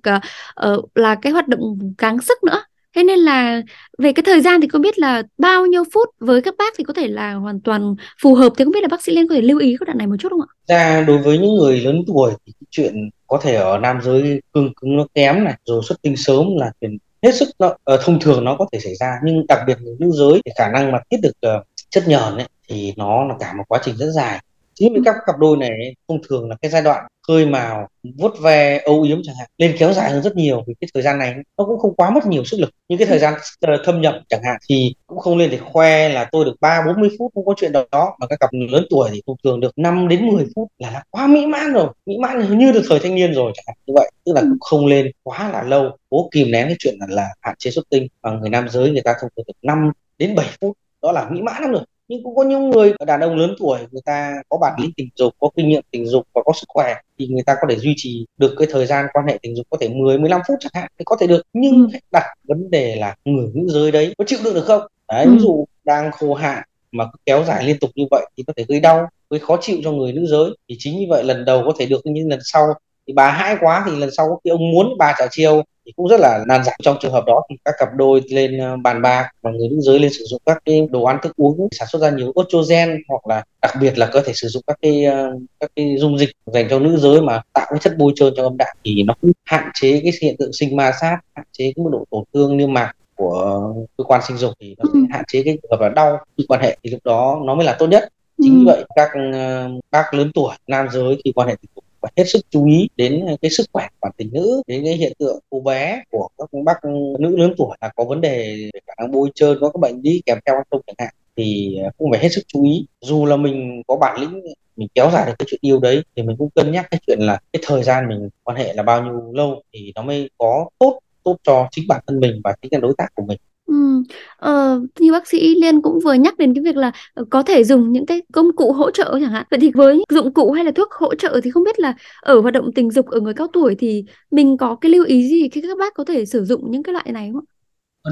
uh, 0.67 0.97
là 0.97 1.15
cái 1.15 1.31
hoạt 1.31 1.47
động 1.47 1.79
gắng 1.97 2.21
sức 2.21 2.43
nữa. 2.43 2.61
Thế 2.95 3.03
nên 3.03 3.19
là 3.19 3.61
về 3.97 4.13
cái 4.13 4.23
thời 4.23 4.41
gian 4.41 4.61
thì 4.61 4.67
không 4.67 4.81
biết 4.81 4.99
là 4.99 5.23
bao 5.37 5.65
nhiêu 5.65 5.83
phút 5.93 6.09
với 6.19 6.41
các 6.41 6.53
bác 6.57 6.73
thì 6.77 6.83
có 6.83 6.93
thể 6.93 7.07
là 7.07 7.33
hoàn 7.33 7.59
toàn 7.61 7.95
phù 8.21 8.35
hợp. 8.35 8.53
Thì 8.57 8.63
không 8.63 8.73
biết 8.73 8.81
là 8.81 8.87
bác 8.87 9.03
sĩ 9.03 9.15
Liên 9.15 9.27
có 9.27 9.35
thể 9.35 9.41
lưu 9.41 9.59
ý 9.59 9.75
các 9.79 9.85
đoạn 9.85 9.97
này 9.97 10.07
một 10.07 10.15
chút 10.19 10.29
không 10.29 10.41
ạ? 10.41 10.49
Ra 10.67 11.01
đối 11.01 11.17
với 11.17 11.37
những 11.37 11.55
người 11.55 11.81
lớn 11.81 12.03
tuổi 12.07 12.31
thì 12.45 12.53
cái 12.59 12.67
chuyện 12.69 13.09
có 13.27 13.39
thể 13.43 13.55
ở 13.55 13.77
nam 13.77 13.99
giới 14.03 14.41
cương 14.53 14.73
cứng 14.73 14.97
nó 14.97 15.05
kém 15.13 15.43
này 15.43 15.53
rồi 15.65 15.81
xuất 15.87 16.01
tinh 16.01 16.17
sớm 16.17 16.45
là 16.57 16.71
chuyện 16.81 16.97
hết 17.23 17.35
sức 17.35 17.49
nó, 17.59 17.67
uh, 17.67 17.99
thông 18.01 18.19
thường 18.19 18.43
nó 18.43 18.55
có 18.59 18.65
thể 18.71 18.79
xảy 18.79 18.95
ra. 18.95 19.11
Nhưng 19.23 19.47
đặc 19.47 19.59
biệt 19.67 19.77
là 19.81 19.91
nữ 19.99 20.11
giới 20.13 20.41
thì 20.45 20.51
khả 20.57 20.71
năng 20.71 20.91
mà 20.91 20.99
tiết 21.09 21.17
được 21.21 21.57
uh, 21.57 21.67
chất 21.89 22.03
nhờn 22.07 22.35
ấy, 22.35 22.47
thì 22.69 22.93
nó 22.97 23.23
là 23.23 23.35
cả 23.39 23.53
một 23.53 23.63
quá 23.67 23.79
trình 23.83 23.95
rất 23.97 24.11
dài. 24.15 24.43
Chính 24.73 24.93
vì 24.93 24.99
các 25.05 25.15
cặp 25.27 25.37
đôi 25.39 25.57
này 25.57 25.95
thông 26.07 26.19
thường 26.29 26.49
là 26.49 26.55
cái 26.61 26.71
giai 26.71 26.81
đoạn 26.81 27.05
khơi 27.27 27.45
mào 27.45 27.87
vuốt 28.17 28.39
ve 28.41 28.77
âu 28.77 29.01
yếm 29.01 29.21
chẳng 29.23 29.35
hạn 29.39 29.47
lên 29.57 29.75
kéo 29.79 29.93
dài 29.93 30.11
hơn 30.11 30.23
rất 30.23 30.35
nhiều 30.35 30.63
vì 30.67 30.73
cái 30.81 30.87
thời 30.93 31.03
gian 31.03 31.19
này 31.19 31.35
nó 31.57 31.65
cũng 31.65 31.79
không 31.79 31.95
quá 31.95 32.09
mất 32.09 32.25
nhiều 32.25 32.43
sức 32.45 32.57
lực. 32.59 32.69
Nhưng 32.89 32.99
cái 32.99 33.07
thời 33.07 33.19
gian 33.19 33.33
ờ, 33.59 33.73
thâm 33.85 34.01
nhập 34.01 34.15
chẳng 34.29 34.41
hạn 34.43 34.57
thì 34.69 34.93
cũng 35.07 35.19
không 35.19 35.37
lên 35.37 35.49
để 35.49 35.57
khoe 35.57 36.09
là 36.09 36.29
tôi 36.31 36.45
được 36.45 36.55
ba 36.61 36.83
bốn 36.85 36.99
mươi 36.99 37.09
phút 37.19 37.31
không 37.35 37.45
có 37.45 37.53
chuyện 37.57 37.71
đó. 37.71 38.15
Mà 38.19 38.27
các 38.27 38.39
cặp 38.39 38.49
lớn 38.71 38.85
tuổi 38.89 39.09
thì 39.13 39.21
thông 39.27 39.37
thường 39.43 39.59
được 39.59 39.77
5 39.77 40.07
đến 40.07 40.27
10 40.27 40.45
phút 40.55 40.67
là, 40.77 40.91
là 40.91 41.03
quá 41.09 41.27
mỹ 41.27 41.45
mãn 41.45 41.73
rồi. 41.73 41.87
Mỹ 42.05 42.17
mãn 42.21 42.57
như 42.57 42.71
được 42.71 42.83
thời 42.89 42.99
thanh 42.99 43.15
niên 43.15 43.33
rồi 43.33 43.51
chẳng 43.55 43.63
hạn 43.67 43.75
như 43.85 43.93
vậy. 43.95 44.11
Tức 44.25 44.33
là 44.35 44.41
cũng 44.41 44.59
không 44.59 44.85
lên 44.85 45.11
quá 45.23 45.51
là 45.51 45.63
lâu. 45.63 45.97
Cố 46.09 46.29
kìm 46.31 46.51
nén 46.51 46.67
cái 46.67 46.75
chuyện 46.79 46.95
là, 46.99 47.05
là 47.09 47.27
hạn 47.41 47.55
chế 47.59 47.71
xuất 47.71 47.89
tinh. 47.89 48.07
Và 48.21 48.31
người 48.31 48.49
nam 48.49 48.69
giới 48.69 48.91
người 48.91 49.01
ta 49.01 49.13
thông 49.21 49.29
thường 49.35 49.45
được 49.47 49.53
5 49.61 49.91
đến 50.17 50.35
7 50.35 50.45
phút. 50.61 50.77
Đó 51.01 51.11
là 51.11 51.29
mỹ 51.29 51.41
mãn 51.41 51.61
lắm 51.61 51.71
rồi 51.71 51.81
nhưng 52.07 52.23
cũng 52.23 52.35
có 52.35 52.43
những 52.43 52.69
người 52.69 52.93
đàn 53.05 53.19
ông 53.19 53.35
lớn 53.35 53.55
tuổi 53.59 53.79
người 53.91 54.01
ta 54.05 54.33
có 54.49 54.57
bản 54.61 54.73
lĩnh 54.81 54.91
tình 54.97 55.09
dục 55.15 55.33
có 55.39 55.49
kinh 55.55 55.67
nghiệm 55.67 55.83
tình 55.91 56.05
dục 56.05 56.27
và 56.33 56.41
có 56.45 56.53
sức 56.53 56.65
khỏe 56.67 56.95
thì 57.19 57.27
người 57.27 57.43
ta 57.43 57.55
có 57.61 57.67
thể 57.69 57.75
duy 57.75 57.93
trì 57.97 58.25
được 58.37 58.55
cái 58.59 58.67
thời 58.71 58.85
gian 58.85 59.05
quan 59.13 59.27
hệ 59.27 59.39
tình 59.41 59.55
dục 59.55 59.67
có 59.69 59.77
thể 59.81 59.89
10 59.89 60.17
15 60.17 60.41
phút 60.47 60.57
chẳng 60.59 60.71
hạn 60.73 60.91
thì 60.99 61.03
có 61.05 61.17
thể 61.19 61.27
được 61.27 61.41
nhưng 61.53 61.73
ừ. 61.73 61.87
hãy 61.91 62.01
đặt 62.11 62.23
vấn 62.43 62.71
đề 62.71 62.95
là 62.95 63.15
người 63.25 63.47
nữ 63.53 63.67
giới 63.67 63.91
đấy 63.91 64.13
có 64.17 64.25
chịu 64.27 64.39
được 64.43 64.53
được 64.53 64.65
không 64.65 64.81
đấy 65.07 65.25
ừ. 65.25 65.31
ví 65.31 65.39
dụ 65.39 65.65
đang 65.83 66.11
khô 66.11 66.33
hạn 66.33 66.63
mà 66.91 67.05
cứ 67.05 67.17
kéo 67.25 67.43
dài 67.43 67.63
liên 67.63 67.79
tục 67.79 67.89
như 67.95 68.03
vậy 68.11 68.25
thì 68.37 68.43
có 68.47 68.53
thể 68.57 68.65
gây 68.67 68.79
đau 68.79 69.07
gây 69.29 69.39
khó 69.39 69.57
chịu 69.61 69.77
cho 69.83 69.91
người 69.91 70.13
nữ 70.13 70.25
giới 70.25 70.49
thì 70.69 70.75
chính 70.79 70.99
như 70.99 71.05
vậy 71.09 71.23
lần 71.23 71.45
đầu 71.45 71.63
có 71.65 71.73
thể 71.79 71.85
được 71.85 72.01
nhưng 72.03 72.29
lần 72.29 72.39
sau 72.43 72.63
thì 73.07 73.13
bà 73.13 73.31
hãi 73.31 73.57
quá 73.61 73.83
thì 73.85 73.95
lần 73.95 74.11
sau 74.11 74.41
khi 74.43 74.49
ông 74.49 74.71
muốn 74.71 74.97
bà 74.97 75.15
trả 75.19 75.27
chiêu 75.31 75.63
thì 75.87 75.93
cũng 75.95 76.07
rất 76.07 76.19
là 76.19 76.43
nan 76.47 76.63
giải. 76.63 76.79
Trong 76.83 76.97
trường 77.01 77.11
hợp 77.11 77.23
đó 77.27 77.41
thì 77.49 77.55
các 77.65 77.75
cặp 77.79 77.89
đôi 77.95 78.21
lên 78.29 78.57
ờ, 78.57 78.77
bàn 78.77 79.01
bạc 79.01 79.29
và 79.41 79.51
người 79.51 79.69
nữ 79.69 79.77
giới 79.79 79.99
lên 79.99 80.13
sử 80.13 80.25
dụng 80.25 80.41
các 80.45 80.57
cái 80.65 80.87
đồ 80.91 81.03
ăn 81.03 81.17
thức 81.23 81.35
uống 81.37 81.67
sản 81.71 81.87
xuất 81.91 82.01
ra 82.01 82.09
nhiều 82.09 82.33
estrogen 82.35 83.01
hoặc 83.09 83.27
là 83.27 83.43
đặc 83.61 83.73
biệt 83.81 83.97
là 83.97 84.09
có 84.13 84.21
thể 84.25 84.33
sử 84.35 84.47
dụng 84.47 84.63
các 84.67 84.77
cái 84.81 85.05
ờ, 85.05 85.31
các 85.59 85.71
cái 85.75 85.97
dung 85.97 86.17
dịch 86.17 86.29
dành 86.45 86.67
cho 86.69 86.79
nữ 86.79 86.97
giới 86.97 87.21
mà 87.21 87.41
tạo 87.53 87.65
cái 87.69 87.79
chất 87.79 87.93
bôi 87.97 88.13
trơn 88.15 88.33
trong 88.37 88.45
âm 88.45 88.57
đạo 88.57 88.73
thì 88.83 89.03
nó 89.03 89.13
cũng 89.21 89.31
hạn 89.45 89.69
chế 89.73 89.99
cái 90.03 90.11
hiện 90.21 90.35
tượng 90.39 90.53
sinh 90.53 90.75
ma 90.75 90.91
sát 91.01 91.17
hạn 91.35 91.45
chế 91.51 91.71
cái 91.75 91.83
mức 91.83 91.89
độ 91.91 92.05
tổn 92.11 92.23
thương 92.33 92.57
niêm 92.57 92.73
mạc 92.73 92.91
của 93.15 93.73
cơ 93.97 94.03
quan 94.03 94.21
sinh 94.27 94.37
dục 94.37 94.53
thì 94.59 94.75
nó 94.77 94.89
sẽ 94.93 94.99
hạn 95.11 95.23
chế 95.27 95.41
cái 95.45 95.57
trường 95.61 95.71
hợp 95.71 95.79
là 95.81 95.89
đau 95.89 96.17
khi 96.37 96.45
quan 96.47 96.61
hệ 96.61 96.77
thì 96.83 96.89
lúc 96.89 96.99
đó 97.03 97.41
nó 97.45 97.55
mới 97.55 97.65
là 97.65 97.75
tốt 97.79 97.87
nhất. 97.87 98.09
Chính 98.41 98.59
vì 98.59 98.65
vậy 98.65 98.85
các 98.95 99.09
uh, 99.29 99.83
bác 99.91 100.13
lớn 100.13 100.31
tuổi 100.33 100.55
nam 100.67 100.87
giới 100.91 101.21
khi 101.25 101.31
quan 101.35 101.47
hệ 101.47 101.55
tình 101.61 101.71
phải 102.01 102.11
hết 102.17 102.23
sức 102.27 102.39
chú 102.49 102.67
ý 102.67 102.89
đến 102.95 103.25
cái 103.41 103.51
sức 103.51 103.63
khỏe 103.73 103.87
của 103.91 103.97
bản 104.01 104.11
tình 104.17 104.29
nữ, 104.33 104.61
đến 104.67 104.83
cái 104.85 104.93
hiện 104.93 105.13
tượng 105.19 105.39
cô 105.49 105.59
bé 105.59 106.03
của 106.11 106.27
các 106.37 106.49
bác 106.65 106.73
nữ 107.19 107.37
lớn 107.37 107.53
tuổi 107.57 107.77
là 107.81 107.91
có 107.95 108.03
vấn 108.03 108.21
đề 108.21 108.55
về 108.73 108.79
khả 108.87 108.93
năng 108.97 109.11
bôi 109.11 109.29
trơn, 109.35 109.57
có 109.61 109.69
các 109.69 109.79
bệnh 109.79 110.01
lý 110.03 110.21
kèm 110.25 110.37
theo 110.45 110.55
không 110.71 110.81
chẳng 110.87 110.95
hạn, 110.99 111.13
thì 111.37 111.77
cũng 111.97 112.11
phải 112.11 112.19
hết 112.19 112.29
sức 112.29 112.41
chú 112.47 112.63
ý. 112.63 112.85
Dù 113.01 113.25
là 113.25 113.37
mình 113.37 113.81
có 113.87 113.97
bản 113.97 114.21
lĩnh, 114.21 114.41
mình 114.75 114.87
kéo 114.95 115.09
dài 115.13 115.25
được 115.25 115.33
cái 115.39 115.45
chuyện 115.49 115.59
yêu 115.63 115.79
đấy, 115.79 116.03
thì 116.15 116.23
mình 116.23 116.35
cũng 116.37 116.49
cân 116.55 116.71
nhắc 116.71 116.87
cái 116.91 116.99
chuyện 117.07 117.19
là 117.19 117.39
cái 117.53 117.61
thời 117.65 117.83
gian 117.83 118.07
mình 118.09 118.29
quan 118.43 118.57
hệ 118.57 118.73
là 118.73 118.83
bao 118.83 119.03
nhiêu 119.03 119.31
lâu 119.33 119.63
thì 119.73 119.91
nó 119.95 120.01
mới 120.01 120.29
có 120.37 120.69
tốt 120.79 120.99
tốt 121.23 121.37
cho 121.43 121.67
chính 121.71 121.85
bản 121.87 122.03
thân 122.07 122.19
mình 122.19 122.41
và 122.43 122.55
chính 122.61 122.73
là 122.73 122.79
đối 122.79 122.93
tác 122.97 123.07
của 123.15 123.23
mình. 123.23 123.37
Ừm, 123.67 124.03
ờ, 124.37 124.81
như 124.99 125.11
bác 125.11 125.27
sĩ 125.27 125.55
Liên 125.61 125.81
cũng 125.81 125.99
vừa 126.03 126.13
nhắc 126.13 126.37
đến 126.37 126.53
cái 126.53 126.63
việc 126.63 126.75
là, 126.75 126.91
ờ, 127.13 127.25
có 127.29 127.43
thể 127.43 127.63
dùng 127.63 127.91
những 127.91 128.05
cái 128.05 128.21
công 128.33 128.55
cụ 128.55 128.71
hỗ 128.71 128.91
trợ 128.91 129.11
chẳng 129.21 129.31
hạn. 129.31 129.45
Vậy 129.51 129.59
thì 129.59 129.71
với 129.75 130.03
dụng 130.09 130.33
cụ 130.33 130.51
hay 130.51 130.65
là 130.65 130.71
thuốc 130.71 130.91
hỗ 130.91 131.15
trợ 131.15 131.39
thì 131.43 131.51
không 131.51 131.63
biết 131.63 131.79
là 131.79 131.93
ở 132.21 132.39
hoạt 132.39 132.53
động 132.53 132.71
tình 132.75 132.91
dục 132.91 133.05
ở 133.07 133.19
người 133.19 133.33
cao 133.33 133.47
tuổi 133.53 133.75
thì 133.79 134.03
mình 134.31 134.57
có 134.57 134.75
cái 134.81 134.91
lưu 134.91 135.05
ý 135.05 135.29
gì 135.29 135.49
khi 135.49 135.61
các 135.61 135.77
bác 135.77 135.93
có 135.93 136.03
thể 136.05 136.25
sử 136.25 136.45
dụng 136.45 136.71
những 136.71 136.83
cái 136.83 136.93
loại 136.93 137.11
này 137.11 137.29
không 137.33 137.41
ạ? 137.41 137.47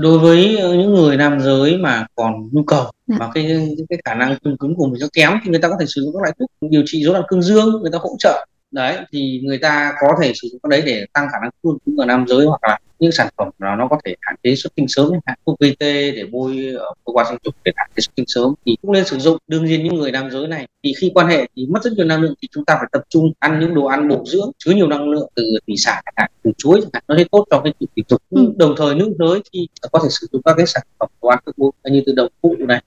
Đối 0.02 0.20
với, 0.20 0.58
ờ, 0.58 0.74
những 0.74 0.94
người 0.94 1.18
nam 1.18 1.40
giới 1.40 1.78
mà 1.78 2.06
còn 2.16 2.34
nhu 2.52 2.64
cầu 2.64 2.86
Dạ. 3.08 3.16
mà 3.20 3.30
cái 3.34 3.76
cái 3.90 4.00
khả 4.06 4.14
năng 4.14 4.38
cương 4.44 4.58
cứng 4.58 4.76
của 4.76 4.86
mình 4.88 5.02
nó 5.02 5.08
kém 5.14 5.32
thì 5.44 5.52
người 5.52 5.60
ta 5.62 5.70
có 5.70 5.76
thể 5.80 5.86
sử 5.86 6.02
dụng 6.02 6.14
các 6.14 6.22
loại 6.22 6.34
thuốc 6.40 6.50
điều 6.72 6.84
trị 6.86 7.04
rối 7.04 7.14
loạn 7.14 7.26
cương 7.28 7.42
dương, 7.42 7.82
người 7.82 7.92
ta 7.92 7.98
hỗ 8.02 8.10
trợ. 8.20 8.46
Đấy, 8.72 8.98
thì 9.14 9.42
người 9.44 9.58
ta 9.58 9.94
có 10.02 10.08
thể 10.22 10.32
sử 10.42 10.48
dụng 10.52 10.60
cái 10.64 10.70
đấy 10.70 10.82
để 10.86 11.06
tăng 11.14 11.28
khả 11.32 11.38
năng 11.42 11.50
cương 11.64 11.78
cứng 11.86 11.96
ở 11.98 12.06
nam 12.06 12.26
giới 12.28 12.46
hoặc 12.46 12.60
là 12.64 12.78
những 13.00 13.12
sản 13.12 13.28
phẩm 13.38 13.50
nào 13.60 13.76
nó 13.76 13.88
có 13.88 14.00
thể 14.06 14.16
hạn 14.22 14.36
chế 14.44 14.56
xuất 14.56 14.76
tinh 14.76 14.86
sớm 14.88 15.12
hạn 15.26 15.38
thuốc 15.46 15.56
VT 15.60 15.80
để 15.80 16.24
bôi 16.32 16.74
ở 16.80 16.94
cơ 17.06 17.14
quan 17.14 17.26
sinh 17.30 17.38
dục 17.44 17.56
để 17.64 17.72
hạn 17.76 17.90
chế 17.96 18.02
xuất 18.02 18.16
tinh 18.16 18.26
sớm 18.28 18.54
thì 18.66 18.76
cũng 18.82 18.92
nên 18.92 19.06
sử 19.06 19.18
dụng 19.18 19.38
đương 19.48 19.66
nhiên 19.66 19.84
những 19.84 19.96
người 19.96 20.12
nam 20.12 20.32
giới 20.32 20.48
này 20.48 20.68
thì 20.84 20.94
khi 21.02 21.12
quan 21.16 21.28
hệ 21.28 21.48
thì 21.56 21.66
mất 21.70 21.84
rất 21.84 21.94
nhiều 21.94 22.06
năng 22.06 22.22
lượng 22.22 22.34
thì 22.42 22.48
chúng 22.52 22.66
ta 22.66 22.76
phải 22.76 22.88
tập 22.92 23.02
trung 23.10 23.32
ăn 23.40 23.60
những 23.60 23.76
đồ 23.76 23.86
ăn 23.86 24.08
bổ 24.08 24.24
dưỡng 24.26 24.52
chứa 24.58 24.72
nhiều 24.72 24.88
năng 24.88 25.10
lượng 25.10 25.30
từ 25.36 25.44
thủy 25.68 25.76
sản 25.78 26.04
chẳng 26.06 26.14
hạn 26.18 26.32
từ 26.44 26.52
chuối 26.58 26.82
chẳng 26.82 26.90
hạn 26.94 27.04
nó 27.08 27.18
sẽ 27.18 27.24
tốt 27.32 27.46
cho 27.52 27.62
cái 27.64 27.74
chuyện 27.80 27.90
tình 27.96 28.06
dục 28.10 28.22
ừ. 28.30 28.54
đồng 28.58 28.76
thời 28.78 28.96
nữ 28.96 29.14
giới 29.20 29.42
thì 29.54 29.68
có 29.92 30.00
thể 30.04 30.10
sử 30.10 30.28
dụng 30.32 30.42
các 30.46 30.54
cái 30.58 30.66
sản 30.66 30.84
phẩm 31.00 31.10
đồ 31.22 31.30
ăn 31.30 31.40
thức 31.46 31.56
uống 31.56 31.76
như 31.84 32.04
từ 32.06 32.14
đậu 32.16 32.30
phụ 32.42 32.56
này 32.60 32.82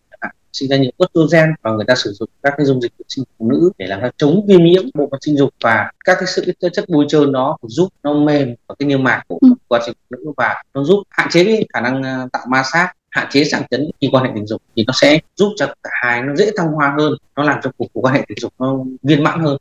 sinh 0.53 0.69
ra 0.69 0.77
nhiều 0.77 0.91
estrogen 0.99 1.55
và 1.63 1.71
người 1.71 1.85
ta 1.85 1.95
sử 1.95 2.13
dụng 2.13 2.29
các 2.43 2.55
cái 2.57 2.67
dung 2.67 2.81
dịch 2.81 2.93
vệ 2.99 3.05
sinh 3.09 3.25
phụ 3.39 3.51
nữ 3.51 3.71
để 3.79 3.87
làm 3.87 4.01
sao 4.01 4.11
chống 4.17 4.47
viêm 4.47 4.65
nhiễm 4.65 4.83
bộ 4.95 5.09
phận 5.11 5.21
sinh 5.21 5.37
dục 5.37 5.51
và 5.65 5.91
các 6.05 6.17
cái 6.21 6.27
sự 6.27 6.53
cái 6.61 6.71
chất 6.71 6.85
bôi 6.89 7.07
trơn 7.09 7.33
đó 7.33 7.57
giúp 7.63 7.89
nó 8.03 8.15
mềm 8.15 8.55
ở 8.67 8.75
cái 8.79 8.89
niêm 8.89 9.03
mạc 9.03 9.23
của 9.29 9.39
ừ 9.41 9.49
quá 9.69 9.81
trình 9.87 9.95
phụ 10.11 10.17
nữ 10.17 10.33
và 10.37 10.63
nó 10.75 10.85
giúp 10.85 11.03
hạn 11.11 11.29
chế 11.31 11.45
cái 11.45 11.67
khả 11.75 11.81
năng 11.81 12.03
ờ, 12.03 12.29
tạo 12.33 12.47
ma 12.49 12.63
sát, 12.73 12.93
hạn 13.11 13.27
chế 13.31 13.45
sang 13.45 13.63
chấn 13.71 13.91
khi 14.01 14.09
quan 14.13 14.25
hệ 14.25 14.31
tình 14.35 14.47
dục 14.47 14.63
thì 14.77 14.85
nó 14.87 14.93
sẽ 15.01 15.19
giúp 15.37 15.53
cho 15.57 15.67
cả 15.67 15.91
hai 16.03 16.23
nó 16.23 16.35
dễ 16.35 16.51
thăng 16.57 16.73
hoa 16.73 16.95
hơn, 16.99 17.13
nó 17.37 17.43
làm 17.43 17.61
cho 17.63 17.71
cuộc 17.79 17.87
quan 17.93 18.15
hệ 18.15 18.25
tình 18.29 18.39
dục 18.41 18.53
nó 18.59 18.77
viên 19.03 19.23
mãn 19.23 19.41
hơn. 19.41 19.57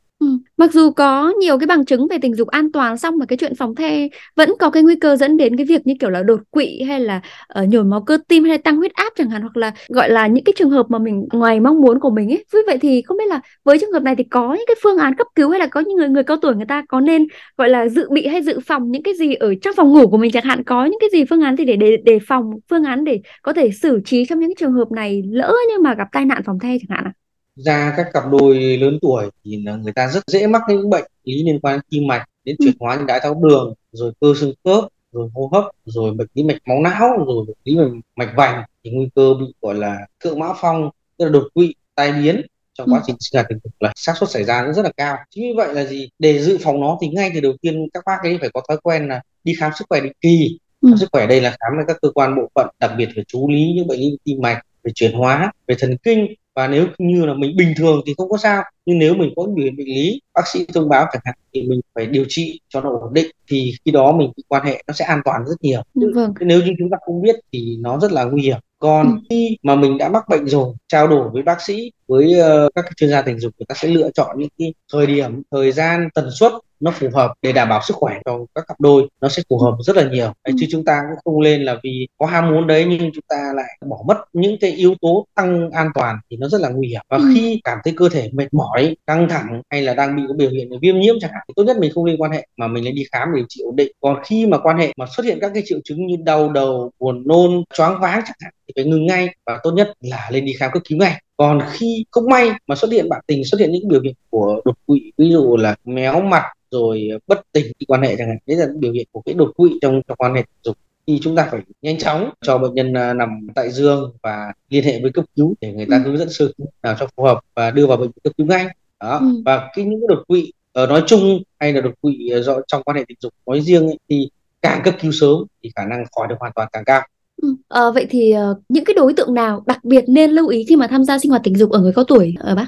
Mặc 0.57 0.73
dù 0.73 0.91
có 0.91 1.33
nhiều 1.39 1.57
cái 1.57 1.67
bằng 1.67 1.85
chứng 1.85 2.07
về 2.07 2.17
tình 2.21 2.35
dục 2.35 2.47
an 2.47 2.71
toàn 2.71 2.97
xong 2.97 3.17
mà 3.17 3.25
cái 3.25 3.37
chuyện 3.37 3.55
phòng 3.55 3.75
the 3.75 4.07
vẫn 4.35 4.49
có 4.59 4.69
cái 4.69 4.83
nguy 4.83 4.95
cơ 4.95 5.15
dẫn 5.15 5.37
đến 5.37 5.57
cái 5.57 5.65
việc 5.65 5.87
như 5.87 5.93
kiểu 5.99 6.09
là 6.09 6.23
đột 6.23 6.39
quỵ 6.51 6.81
hay 6.87 6.99
là 6.99 7.21
uh, 7.61 7.69
nhồi 7.69 7.83
máu 7.83 8.01
cơ 8.01 8.17
tim 8.27 8.43
hay 8.43 8.57
tăng 8.57 8.77
huyết 8.77 8.93
áp 8.93 9.13
chẳng 9.15 9.29
hạn 9.29 9.41
hoặc 9.41 9.57
là 9.57 9.71
gọi 9.87 10.09
là 10.09 10.27
những 10.27 10.43
cái 10.43 10.53
trường 10.57 10.69
hợp 10.69 10.85
mà 10.89 10.99
mình 10.99 11.27
ngoài 11.33 11.59
mong 11.59 11.81
muốn 11.81 11.99
của 11.99 12.09
mình 12.09 12.29
ấy. 12.31 12.45
Vì 12.53 12.59
vậy 12.67 12.77
thì 12.81 13.01
không 13.01 13.17
biết 13.17 13.27
là 13.27 13.41
với 13.63 13.79
trường 13.79 13.91
hợp 13.91 14.03
này 14.03 14.15
thì 14.15 14.23
có 14.23 14.53
những 14.53 14.65
cái 14.67 14.75
phương 14.83 14.97
án 14.97 15.15
cấp 15.15 15.27
cứu 15.35 15.49
hay 15.49 15.59
là 15.59 15.67
có 15.67 15.79
những 15.79 15.97
người 15.97 16.09
người 16.09 16.23
cao 16.23 16.37
tuổi 16.37 16.55
người 16.55 16.65
ta 16.65 16.83
có 16.89 16.99
nên 16.99 17.27
gọi 17.57 17.69
là 17.69 17.87
dự 17.89 18.09
bị 18.11 18.27
hay 18.27 18.41
dự 18.41 18.59
phòng 18.59 18.91
những 18.91 19.03
cái 19.03 19.13
gì 19.13 19.33
ở 19.33 19.53
trong 19.61 19.73
phòng 19.77 19.93
ngủ 19.93 20.07
của 20.09 20.17
mình 20.17 20.31
chẳng 20.31 20.43
hạn 20.43 20.63
có 20.63 20.85
những 20.85 20.99
cái 20.99 21.09
gì 21.13 21.25
phương 21.25 21.41
án 21.41 21.57
thì 21.57 21.65
để 21.65 21.75
để 21.75 21.97
đề 22.05 22.19
phòng 22.27 22.43
phương 22.69 22.83
án 22.83 23.03
để 23.03 23.21
có 23.41 23.53
thể 23.53 23.71
xử 23.71 23.99
trí 24.05 24.25
trong 24.25 24.39
những 24.39 24.55
trường 24.59 24.73
hợp 24.73 24.91
này 24.91 25.21
lỡ 25.31 25.53
như 25.69 25.79
mà 25.83 25.95
gặp 25.95 26.07
tai 26.11 26.25
nạn 26.25 26.41
phòng 26.45 26.59
the 26.59 26.69
chẳng 26.69 26.97
hạn 26.97 27.03
à? 27.05 27.26
Ra 27.57 27.93
các 27.97 28.07
cặp 28.13 28.23
đôi 28.31 28.77
lớn 28.77 28.99
tuổi 29.01 29.29
thì 29.45 29.57
người 29.57 29.93
ta 29.93 30.07
rất 30.07 30.23
dễ 30.27 30.47
mắc 30.47 30.61
những 30.69 30.89
bệnh 30.89 31.05
lý 31.23 31.43
liên 31.43 31.59
quan 31.59 31.75
đến 31.75 31.81
tim 31.89 32.07
mạch 32.07 32.25
đến 32.43 32.55
ừ. 32.59 32.63
chuyển 32.65 32.75
hóa 32.79 32.95
như 32.95 33.03
đái 33.07 33.19
tháo 33.19 33.41
đường 33.43 33.73
rồi 33.91 34.11
cơ 34.21 34.33
xương 34.39 34.53
khớp 34.63 34.83
rồi 35.11 35.29
hô 35.33 35.49
hấp 35.53 35.63
rồi 35.85 36.13
bệnh 36.13 36.27
lý 36.33 36.43
mạch 36.43 36.57
máu 36.65 36.81
não 36.81 37.25
rồi 37.27 37.45
bệnh 37.47 37.57
lý 37.63 37.77
mạch 38.15 38.33
vành 38.35 38.63
thì 38.83 38.91
nguy 38.91 39.09
cơ 39.15 39.33
bị 39.39 39.45
gọi 39.61 39.75
là 39.75 39.97
thượng 40.23 40.39
mã 40.39 40.47
phong 40.61 40.89
tức 41.17 41.25
là 41.25 41.31
đột 41.31 41.47
quỵ 41.53 41.73
tai 41.95 42.11
biến 42.11 42.41
trong 42.73 42.87
quá 42.91 42.99
ừ. 42.99 43.03
trình 43.07 43.15
sinh 43.19 43.37
hoạt 43.37 43.45
tình 43.49 43.59
dục 43.63 43.73
là 43.79 43.91
xác 43.95 44.17
suất 44.17 44.29
xảy 44.29 44.43
ra 44.43 44.63
nó 44.65 44.73
rất 44.73 44.83
là 44.83 44.91
cao 44.97 45.17
chính 45.29 45.43
vì 45.43 45.53
vậy 45.57 45.73
là 45.73 45.85
gì 45.85 46.09
để 46.19 46.39
dự 46.39 46.57
phòng 46.61 46.81
nó 46.81 46.97
thì 47.01 47.07
ngay 47.07 47.31
từ 47.33 47.39
đầu 47.39 47.53
tiên 47.61 47.87
các 47.93 48.03
bác 48.05 48.17
ấy 48.23 48.37
phải 48.41 48.49
có 48.53 48.61
thói 48.67 48.77
quen 48.83 49.07
là 49.07 49.21
đi 49.43 49.53
khám 49.59 49.71
sức 49.79 49.85
khỏe 49.89 50.01
định 50.01 50.13
kỳ 50.21 50.59
ừ. 50.81 50.89
khám 50.89 50.97
sức 50.97 51.09
khỏe 51.11 51.27
đây 51.27 51.41
là 51.41 51.49
khám 51.49 51.77
với 51.77 51.85
các 51.87 51.97
cơ 52.01 52.11
quan 52.11 52.35
bộ 52.35 52.49
phận 52.55 52.67
đặc 52.79 52.91
biệt 52.97 53.09
về 53.15 53.23
chú 53.27 53.49
lý 53.49 53.73
những 53.75 53.87
bệnh 53.87 53.99
lý 53.99 54.17
tim 54.23 54.37
mạch 54.41 54.61
về 54.83 54.91
chuyển 54.95 55.13
hóa 55.13 55.51
về 55.67 55.75
thần 55.79 55.97
kinh 56.03 56.27
và 56.57 56.67
nếu 56.67 56.87
như 56.97 57.25
là 57.25 57.33
mình 57.33 57.55
bình 57.57 57.73
thường 57.77 58.01
thì 58.05 58.13
không 58.17 58.29
có 58.29 58.37
sao 58.37 58.63
nhưng 58.85 58.99
nếu 58.99 59.15
mình 59.15 59.33
có 59.35 59.43
biểu 59.43 59.65
hiện 59.65 59.77
bệnh 59.77 59.87
lý 59.87 60.21
bác 60.33 60.47
sĩ 60.47 60.65
thông 60.73 60.89
báo 60.89 61.05
chẳng 61.13 61.21
hạn 61.25 61.35
thì 61.53 61.61
mình 61.61 61.81
phải 61.95 62.05
điều 62.05 62.25
trị 62.29 62.59
cho 62.69 62.81
nó 62.81 62.89
ổn 62.89 63.13
định 63.13 63.27
thì 63.49 63.73
khi 63.85 63.91
đó 63.91 64.11
mình 64.11 64.31
quan 64.47 64.65
hệ 64.65 64.83
nó 64.87 64.93
sẽ 64.93 65.05
an 65.05 65.21
toàn 65.25 65.45
rất 65.47 65.55
nhiều 65.61 65.81
vâng. 66.15 66.33
nếu 66.39 66.61
như 66.61 66.73
chúng 66.79 66.89
ta 66.89 66.97
không 67.05 67.21
biết 67.21 67.35
thì 67.53 67.77
nó 67.79 67.99
rất 67.99 68.11
là 68.11 68.23
nguy 68.23 68.41
hiểm 68.41 68.57
còn 68.79 69.05
ừ. 69.07 69.21
khi 69.29 69.57
mà 69.63 69.75
mình 69.75 69.97
đã 69.97 70.09
mắc 70.09 70.23
bệnh 70.29 70.47
rồi 70.47 70.73
trao 70.87 71.07
đổi 71.07 71.29
với 71.29 71.43
bác 71.43 71.61
sĩ 71.61 71.91
với 72.07 72.33
uh, 72.65 72.71
các 72.75 72.85
chuyên 72.97 73.09
gia 73.09 73.21
tình 73.21 73.39
dục 73.39 73.53
người 73.59 73.65
ta 73.69 73.75
sẽ 73.75 73.87
lựa 73.87 74.09
chọn 74.13 74.39
những 74.39 74.49
cái 74.57 74.73
thời 74.93 75.07
điểm 75.07 75.41
thời 75.51 75.71
gian 75.71 76.09
tần 76.13 76.29
suất 76.31 76.51
nó 76.79 76.91
phù 76.91 77.07
hợp 77.13 77.33
để 77.41 77.51
đảm 77.51 77.69
bảo 77.69 77.81
sức 77.87 77.97
khỏe 77.97 78.19
cho 78.25 78.39
các 78.55 78.65
cặp 78.67 78.79
đôi 78.79 79.09
nó 79.21 79.29
sẽ 79.29 79.43
phù 79.49 79.57
hợp 79.57 79.75
rất 79.79 79.95
là 79.95 80.03
nhiều. 80.03 80.33
Đấy, 80.45 80.55
chứ 80.59 80.65
chúng 80.69 80.85
ta 80.85 81.01
cũng 81.09 81.33
không 81.33 81.41
lên 81.41 81.63
là 81.63 81.75
vì 81.83 82.07
có 82.17 82.25
ham 82.25 82.49
muốn 82.49 82.67
đấy 82.67 82.85
nhưng 82.89 83.11
chúng 83.13 83.23
ta 83.27 83.51
lại 83.55 83.77
bỏ 83.89 83.97
mất 84.07 84.17
những 84.33 84.57
cái 84.59 84.71
yếu 84.71 84.95
tố 85.01 85.25
tăng 85.35 85.71
an 85.71 85.89
toàn 85.95 86.17
thì 86.29 86.37
nó 86.37 86.47
rất 86.47 86.61
là 86.61 86.69
nguy 86.69 86.87
hiểm. 86.87 87.01
Và 87.09 87.17
ừ. 87.17 87.23
khi 87.35 87.61
cảm 87.63 87.77
thấy 87.83 87.93
cơ 87.97 88.09
thể 88.09 88.29
mệt 88.33 88.53
mỏi 88.53 88.95
căng 89.07 89.29
thẳng 89.29 89.61
hay 89.69 89.81
là 89.81 89.93
đang 89.93 90.15
bị 90.15 90.23
có 90.27 90.33
biểu 90.33 90.49
hiện 90.49 90.69
viêm 90.81 90.99
nhiễm 90.99 91.15
chẳng 91.21 91.31
hạn 91.33 91.43
thì 91.47 91.53
tốt 91.55 91.63
nhất 91.63 91.77
mình 91.79 91.91
không 91.95 92.05
nên 92.05 92.17
quan 92.17 92.31
hệ 92.31 92.47
mà 92.57 92.67
mình 92.67 92.83
nên 92.83 92.95
đi 92.95 93.03
khám 93.11 93.27
để 93.33 93.37
điều 93.37 93.45
trị 93.49 93.61
ổn 93.65 93.75
định. 93.75 93.91
Còn 94.01 94.21
khi 94.25 94.45
mà 94.45 94.57
quan 94.57 94.77
hệ 94.77 94.93
mà 94.97 95.05
xuất 95.17 95.25
hiện 95.25 95.37
các 95.41 95.51
cái 95.53 95.63
triệu 95.65 95.79
chứng 95.83 96.07
như 96.07 96.15
đau 96.25 96.49
đầu 96.49 96.91
buồn 96.99 97.23
nôn 97.27 97.63
choáng 97.73 98.01
váng 98.01 98.21
chẳng 98.25 98.37
hạn 98.39 98.53
thì 98.67 98.73
phải 98.75 98.85
ngừng 98.85 99.05
ngay 99.05 99.29
và 99.45 99.59
tốt 99.63 99.71
nhất 99.71 99.93
là 99.99 100.29
lên 100.31 100.45
đi 100.45 100.53
khám 100.53 100.71
cấp 100.73 100.83
cứu 100.89 100.99
ngay. 100.99 101.21
Còn 101.37 101.61
khi 101.71 102.05
không 102.11 102.29
may 102.29 102.51
mà 102.67 102.75
xuất 102.75 102.91
hiện 102.91 103.09
bạn 103.09 103.21
tình 103.27 103.45
xuất 103.45 103.59
hiện 103.59 103.71
những 103.71 103.87
biểu 103.87 104.01
hiện 104.01 104.13
của 104.29 104.61
đột 104.65 104.75
quỵ 104.85 105.11
ví 105.17 105.29
dụ 105.31 105.57
là 105.57 105.75
méo 105.85 106.21
mặt 106.21 106.43
rồi 106.71 107.09
bất 107.27 107.41
tỉnh 107.51 107.65
khi 107.79 107.85
quan 107.87 108.01
hệ 108.01 108.15
chẳng 108.17 108.27
hạn 108.27 108.37
đấy 108.47 108.57
là 108.57 108.67
biểu 108.79 108.91
hiện 108.91 109.07
của 109.11 109.21
cái 109.25 109.35
đột 109.35 109.51
quỵ 109.55 109.69
trong, 109.81 110.01
trong 110.07 110.17
quan 110.17 110.35
hệ 110.35 110.43
dục 110.63 110.77
thì 111.07 111.19
chúng 111.21 111.35
ta 111.35 111.47
phải 111.51 111.61
nhanh 111.81 111.97
chóng 111.97 112.29
cho 112.41 112.57
bệnh 112.57 112.73
nhân 112.73 112.93
à, 112.93 113.13
nằm 113.13 113.47
tại 113.55 113.71
giường 113.71 114.13
và 114.23 114.53
liên 114.69 114.83
hệ 114.83 115.01
với 115.01 115.11
cấp 115.11 115.25
cứu 115.35 115.53
để 115.61 115.73
người 115.73 115.85
ta 115.91 115.97
ừ. 115.97 116.01
hướng 116.05 116.17
dẫn 116.17 116.29
sơ 116.29 116.51
cứu 116.57 116.67
nào 116.83 116.95
cho 116.99 117.07
phù 117.17 117.23
hợp 117.23 117.39
và 117.55 117.71
đưa 117.71 117.87
vào 117.87 117.97
bệnh 117.97 118.07
viện 118.07 118.21
cấp 118.23 118.33
cứu 118.37 118.47
ngay 118.47 118.65
đó 118.99 119.17
ừ. 119.19 119.41
và 119.45 119.69
cái 119.75 119.85
những 119.85 120.01
cái 120.01 120.15
đột 120.15 120.23
quỵ 120.27 120.51
ở 120.73 120.85
ờ, 120.85 120.87
nói 120.87 121.03
chung 121.07 121.43
hay 121.59 121.73
là 121.73 121.81
đột 121.81 121.93
quỵ 122.01 122.31
do 122.43 122.59
trong 122.67 122.83
quan 122.83 122.97
hệ 122.97 123.03
tình 123.07 123.17
dục 123.21 123.33
nói 123.45 123.61
riêng 123.61 123.85
ấy, 123.85 123.99
thì 124.09 124.29
càng 124.61 124.81
cấp 124.83 124.95
cứu 125.01 125.11
sớm 125.11 125.43
thì 125.63 125.71
khả 125.75 125.85
năng 125.85 126.03
khỏi 126.15 126.27
được 126.27 126.35
hoàn 126.39 126.51
toàn 126.55 126.69
càng 126.71 126.83
cao 126.85 127.01
Ừ. 127.41 127.55
À, 127.69 127.91
vậy 127.93 128.07
thì 128.09 128.35
uh, 128.51 128.57
những 128.69 128.85
cái 128.85 128.93
đối 128.93 129.13
tượng 129.13 129.33
nào 129.33 129.63
đặc 129.65 129.83
biệt 129.83 130.03
nên 130.07 130.31
lưu 130.31 130.47
ý 130.47 130.65
khi 130.69 130.75
mà 130.75 130.87
tham 130.87 131.03
gia 131.03 131.19
sinh 131.19 131.29
hoạt 131.29 131.41
tình 131.43 131.57
dục 131.57 131.71
ở 131.71 131.79
người 131.79 131.93
cao 131.95 132.05
tuổi 132.07 132.35
ở 132.39 132.55
bác? 132.55 132.67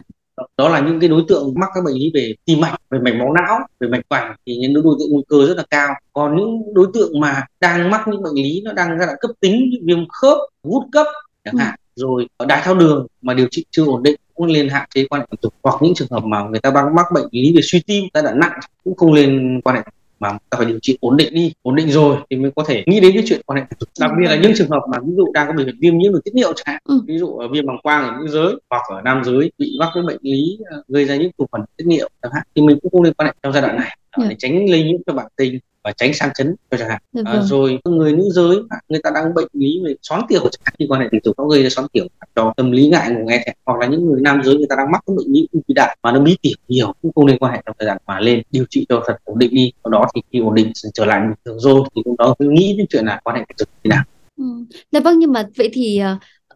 Đó 0.57 0.69
là 0.69 0.79
những 0.79 0.99
cái 0.99 1.09
đối 1.09 1.23
tượng 1.27 1.53
mắc 1.55 1.69
các 1.75 1.83
bệnh 1.85 1.93
lý 1.93 2.11
về 2.13 2.33
tim 2.45 2.59
mạch 2.59 2.75
về 2.89 2.99
mạch 2.99 3.15
máu 3.15 3.33
não 3.33 3.59
về 3.79 3.87
mạch 3.87 4.01
vành 4.09 4.35
thì 4.45 4.57
những 4.57 4.73
đối 4.73 4.83
tượng 4.99 5.11
nguy 5.11 5.23
cơ 5.29 5.47
rất 5.47 5.57
là 5.57 5.63
cao 5.69 5.89
còn 6.13 6.37
những 6.37 6.73
đối 6.73 6.87
tượng 6.93 7.19
mà 7.19 7.43
đang 7.59 7.91
mắc 7.91 8.07
những 8.07 8.23
bệnh 8.23 8.35
lý 8.35 8.61
nó 8.65 8.73
đang 8.73 8.97
giai 8.99 9.07
đoạn 9.07 9.17
cấp 9.21 9.31
tính 9.39 9.69
như 9.71 9.77
viêm 9.83 10.07
khớp 10.09 10.37
gút 10.63 10.83
cấp 10.91 11.07
chẳng 11.45 11.53
ừ. 11.53 11.59
hạn 11.59 11.79
rồi 11.95 12.27
đái 12.47 12.61
tháo 12.63 12.75
đường 12.75 13.07
mà 13.21 13.33
điều 13.33 13.47
trị 13.51 13.65
chưa 13.71 13.85
ổn 13.85 14.03
định 14.03 14.15
cũng 14.35 14.47
lên 14.47 14.69
hạn 14.69 14.89
chế 14.95 15.05
quan 15.09 15.21
hệ 15.21 15.27
tình 15.31 15.39
dục 15.43 15.53
hoặc 15.63 15.75
những 15.81 15.93
trường 15.93 16.07
hợp 16.11 16.23
mà 16.23 16.43
người 16.43 16.59
ta 16.59 16.71
đang 16.71 16.95
mắc 16.95 17.05
bệnh 17.13 17.27
lý 17.31 17.53
về 17.55 17.61
suy 17.63 17.81
tim 17.87 18.03
giai 18.13 18.23
đoạn 18.23 18.39
nặng 18.39 18.59
cũng 18.83 18.95
không 18.95 19.13
lên 19.13 19.61
quan 19.63 19.75
hệ 19.75 19.81
mà 20.19 20.31
ta 20.49 20.57
phải 20.57 20.65
điều 20.65 20.79
trị 20.81 20.97
ổn 21.01 21.17
định 21.17 21.33
đi 21.33 21.53
ổn 21.61 21.75
định 21.75 21.91
rồi 21.91 22.17
thì 22.29 22.37
mới 22.37 22.51
có 22.55 22.63
thể 22.67 22.83
nghĩ 22.87 22.99
đến 22.99 23.11
cái 23.13 23.23
chuyện 23.27 23.41
quan 23.45 23.59
hệ 23.59 23.65
tình 23.69 23.77
dục 23.79 23.89
đặc 23.99 24.11
biệt 24.19 24.27
là 24.27 24.35
những 24.35 24.53
trường 24.55 24.69
hợp 24.69 24.81
mà 24.91 24.97
ví 25.05 25.13
dụ 25.17 25.31
đang 25.33 25.47
có 25.47 25.53
biểu 25.53 25.65
hiện 25.65 25.75
viêm 25.81 25.97
nhiễm 25.97 26.11
đường 26.11 26.21
tiết 26.25 26.31
niệu 26.33 26.53
chẳng 26.53 26.65
hạn 26.65 26.81
ừ. 26.83 27.01
ví 27.07 27.17
dụ 27.17 27.37
ở 27.37 27.47
viêm 27.47 27.65
bằng 27.65 27.77
quang 27.83 28.07
ở 28.07 28.17
nữ 28.19 28.27
giới 28.27 28.55
hoặc 28.69 28.81
ở 28.89 29.01
nam 29.01 29.23
giới 29.23 29.51
bị 29.57 29.71
mắc 29.79 29.89
cái 29.93 30.03
bệnh 30.07 30.19
lý 30.21 30.57
ờ, 30.69 30.83
gây 30.87 31.05
ra 31.05 31.15
những 31.15 31.31
tụ 31.37 31.47
phần 31.51 31.61
tiết 31.77 31.85
niệu 31.87 32.09
chẳng 32.23 32.31
hạn 32.35 32.43
thì 32.55 32.61
mình 32.61 32.79
cũng 32.81 32.91
không 32.91 33.03
nên 33.03 33.13
quan 33.13 33.27
hệ 33.27 33.33
trong 33.43 33.53
giai 33.53 33.61
đoạn 33.61 33.75
này 33.75 33.97
để 34.17 34.35
tránh 34.39 34.69
lây 34.69 34.83
nhiễm 34.83 35.01
cho 35.07 35.13
bạn 35.13 35.27
tình 35.35 35.59
và 35.83 35.91
tránh 35.97 36.13
sang 36.13 36.29
chấn 36.35 36.55
cho 36.71 36.77
chẳng 36.77 36.89
hạn. 36.89 37.01
À, 37.25 37.41
rồi 37.43 37.79
người 37.85 38.13
nữ 38.13 38.29
giới 38.31 38.57
người 38.89 38.99
ta 39.03 39.09
đang 39.15 39.33
bệnh 39.33 39.47
lý 39.53 39.81
về 39.85 39.95
xoắn 40.01 40.21
tiểu 40.27 40.41
chẳng 40.41 40.61
hạn 40.65 40.75
khi 40.79 40.85
quan 40.89 41.01
hệ 41.01 41.07
tình 41.11 41.21
dục 41.23 41.35
nó 41.37 41.45
gây 41.45 41.63
ra 41.63 41.69
xoắn 41.69 41.87
tiểu 41.93 42.05
cho 42.35 42.53
tâm 42.57 42.71
lý 42.71 42.87
ngại 42.87 43.11
ngủ 43.11 43.25
nghe 43.27 43.43
thẹn 43.45 43.55
hoặc 43.65 43.79
là 43.79 43.87
những 43.87 44.05
người 44.05 44.21
nam 44.21 44.41
giới 44.43 44.55
người 44.55 44.67
ta 44.69 44.75
đang 44.75 44.91
mắc 44.91 45.03
cái 45.07 45.15
bệnh 45.17 45.33
lý 45.33 45.47
ung 45.51 45.61
thư 45.67 45.73
đại 45.73 45.97
mà 46.03 46.11
nó 46.11 46.19
bí 46.19 46.37
tiểu 46.41 46.53
nhiều 46.67 46.93
cũng 47.01 47.11
không 47.15 47.25
nên 47.25 47.37
quan 47.39 47.53
hệ 47.53 47.61
trong 47.65 47.75
thời 47.79 47.85
gian 47.85 47.97
mà 48.07 48.19
lên 48.19 48.41
điều 48.51 48.65
trị 48.69 48.85
cho 48.89 49.03
thật 49.07 49.15
ổn 49.23 49.39
định 49.39 49.53
đi. 49.53 49.71
Sau 49.83 49.91
đó 49.91 50.07
thì 50.15 50.21
khi 50.31 50.39
ổn 50.39 50.55
định 50.55 50.71
trở 50.93 51.05
lại 51.05 51.19
bình 51.21 51.35
thường 51.45 51.59
rồi 51.59 51.81
thì 51.95 52.01
cũng 52.05 52.17
đó 52.17 52.35
cứ 52.39 52.49
nghĩ 52.49 52.75
đến 52.77 52.85
chuyện 52.89 53.05
là 53.05 53.21
quan 53.23 53.35
hệ 53.35 53.45
tình 53.47 53.57
dục 53.57 53.69
thế 53.83 53.89
nào. 53.89 54.03
Ừ. 54.37 54.43
Dạ 54.91 54.99
vâng 54.99 55.19
nhưng 55.19 55.33
mà 55.33 55.47
vậy 55.57 55.69
thì 55.73 56.01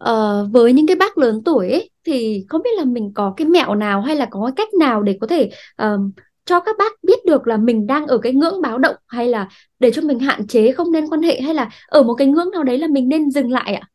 uh, 0.10 0.51
với 0.51 0.73
những 0.73 0.88
cái 0.88 0.95
bác 0.95 1.17
lớn 1.17 1.41
tuổi 1.45 1.71
ấy, 1.71 1.89
thì 2.06 2.45
không 2.49 2.62
biết 2.63 2.69
là 2.77 2.86
mình 2.86 3.12
có 3.15 3.34
cái 3.38 3.47
mẹo 3.47 3.75
nào 3.75 4.01
hay 4.01 4.15
là 4.15 4.27
có 4.32 4.45
cái 4.45 4.54
cách 4.56 4.73
nào 4.80 5.04
để 5.04 5.17
có 5.21 5.27
thể 5.27 5.49
uh, 5.84 6.01
cho 6.45 6.60
các 6.60 6.75
bác 6.79 7.03
biết 7.03 7.25
được 7.25 7.47
là 7.47 7.58
mình 7.58 7.88
đang 7.88 8.08
ở 8.08 8.17
cái 8.17 8.34
ngưỡng 8.34 8.62
báo 8.62 8.77
động 8.77 8.95
hay 9.08 9.27
là 9.27 9.47
để 9.79 9.91
cho 9.91 10.01
mình 10.01 10.19
hạn 10.19 10.47
chế 10.47 10.71
không 10.71 10.91
nên 10.91 11.08
quan 11.10 11.21
hệ 11.21 11.41
hay 11.41 11.53
là 11.53 11.69
ở 11.88 12.03
một 12.03 12.13
cái 12.13 12.27
ngưỡng 12.27 12.51
nào 12.51 12.63
đấy 12.63 12.77
là 12.77 12.88
mình 12.88 13.10
nên 13.10 13.32
dừng 13.32 13.51
lại 13.51 13.73
ạ? 13.73 13.88